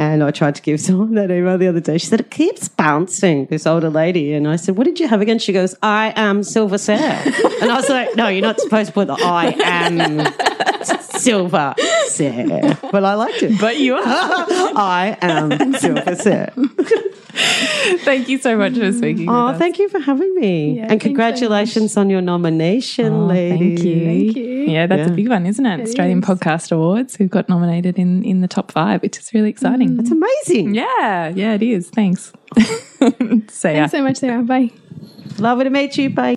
[0.00, 1.98] And I tried to give someone that email the other day.
[1.98, 4.32] She said, It keeps bouncing, this older lady.
[4.32, 5.38] And I said, What did you have again?
[5.38, 6.96] She goes, I am Silver Sar.
[6.98, 10.20] and I was like, No, you're not supposed to put the I am
[11.18, 11.74] Silver
[12.08, 12.78] Sar.
[12.92, 13.60] But I liked it.
[13.60, 14.02] But you are.
[14.04, 16.50] I am Silver Sar.
[18.04, 19.28] thank you so much for speaking.
[19.28, 19.58] Oh, with us.
[19.58, 20.76] thank you for having me.
[20.76, 23.80] Yeah, and thanks so congratulations on your nomination, Oh, ladies.
[23.80, 24.04] Thank you.
[24.04, 24.44] Thank you.
[24.72, 25.12] Yeah, that's Yeah.
[25.12, 25.80] a big one, isn't it?
[25.80, 29.98] Australian Podcast Awards, We've got nominated in in the top five, which is really exciting.
[29.98, 30.74] It's amazing.
[30.74, 31.90] Yeah, yeah, it is.
[31.90, 32.32] Thanks.
[32.58, 33.10] so
[33.48, 34.42] Thanks so much, Sarah.
[34.42, 34.70] Bye.
[35.38, 36.10] Lovely to meet you.
[36.10, 36.36] Bye.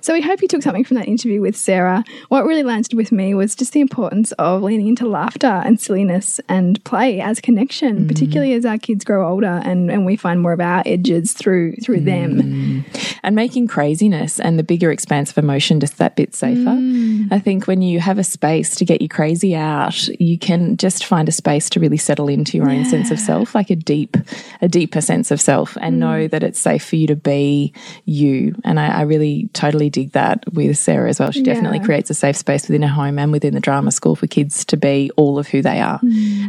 [0.00, 2.04] So we hope you took something from that interview with Sarah.
[2.28, 6.40] What really landed with me was just the importance of leaning into laughter and silliness
[6.48, 8.08] and play as connection, mm.
[8.08, 11.76] particularly as our kids grow older and, and we find more of our edges through
[11.76, 12.04] through mm.
[12.04, 12.84] them.
[13.24, 16.60] and making craziness and the bigger expanse of emotion just that bit safer.
[16.60, 17.32] Mm.
[17.32, 21.06] I think when you have a space to get your crazy out, you can just
[21.06, 24.16] find a space to really settle into your own sense of self, like a deep,
[24.60, 27.72] a deeper sense of self, and know that it's safe for you to be
[28.04, 28.54] you.
[28.62, 31.30] And I, I really totally dig that with Sarah as well.
[31.30, 31.84] She definitely Yeah.
[31.84, 34.76] creates a safe space within her home and within the drama school for kids to
[34.76, 36.00] be all of who they are.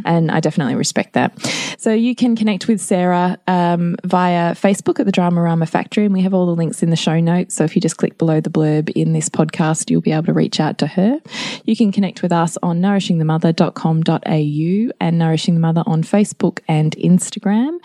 [0.04, 1.32] And I definitely respect that.
[1.78, 6.14] So you can connect with Sarah um, via Facebook at the Drama Rama Factory, and
[6.14, 7.54] we have all the links in the show notes.
[7.54, 10.32] So if you just click below the blurb in this podcast, you'll be able to
[10.32, 11.20] reach out to her.
[11.64, 17.78] You can connect with us on nourishingthemother.com.au and Nourishing the Mother on Facebook and Instagram.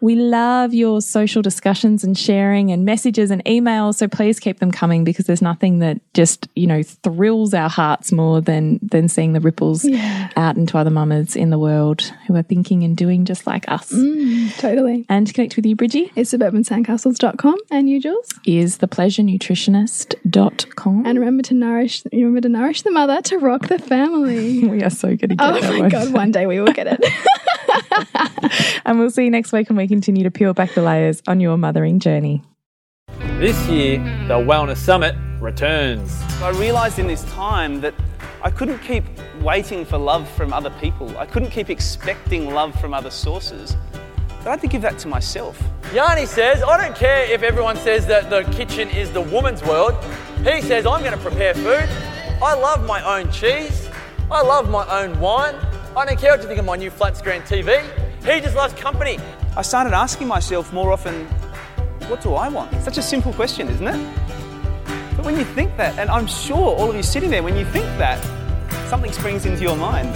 [0.00, 3.96] We love your social discussions and sharing and messages and emails.
[3.96, 8.12] So please keep them coming because there's nothing that just, you know, thrills our hearts
[8.12, 9.86] more than than seeing the ripples
[10.36, 13.92] out into other mamas in the world who are thinking and doing just like us.
[13.92, 15.06] Mm, totally.
[15.08, 18.28] And to connect with you, Bridgie, It's suburbansandcastles.com and you, Jules.
[18.44, 21.06] is thepleasurenutritionist.com.
[21.06, 24.68] And remember to nourish remember to nourish the mother to rock the family.
[24.68, 25.88] we are so good at Oh that my one.
[25.88, 27.04] god, one day we will get it.
[28.84, 31.38] And we'll see you next week when we continue to peel back the layers on
[31.38, 32.42] your mothering journey.
[33.20, 33.98] This year,
[34.28, 36.20] the Wellness Summit returns.
[36.42, 37.94] I realized in this time that
[38.42, 39.04] I couldn't keep
[39.42, 41.16] waiting for love from other people.
[41.18, 43.76] I couldn't keep expecting love from other sources.
[44.38, 45.62] But I had to give that to myself.
[45.92, 50.02] Yanni says, I don't care if everyone says that the kitchen is the woman's world.
[50.38, 51.88] He says, I'm going to prepare food.
[52.42, 53.90] I love my own cheese.
[54.30, 55.56] I love my own wine.
[55.94, 57.84] I don't care what you think of my new flat screen TV.
[58.24, 59.18] He just loves company.
[59.56, 61.28] I started asking myself more often,
[62.10, 62.82] what do I want?
[62.82, 64.16] Such a simple question, isn't it?
[65.16, 67.64] But when you think that, and I'm sure all of you sitting there, when you
[67.64, 68.18] think that,
[68.88, 70.08] something springs into your mind.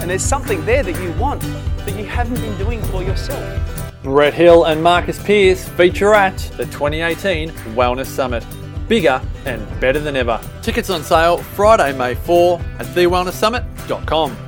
[0.00, 3.94] And there's something there that you want that you haven't been doing for yourself.
[4.02, 8.44] Brett Hill and Marcus Pierce feature at the 2018 Wellness Summit.
[8.88, 10.40] Bigger and better than ever.
[10.62, 14.47] Tickets on sale Friday, May 4 at thewellnesssummit.com.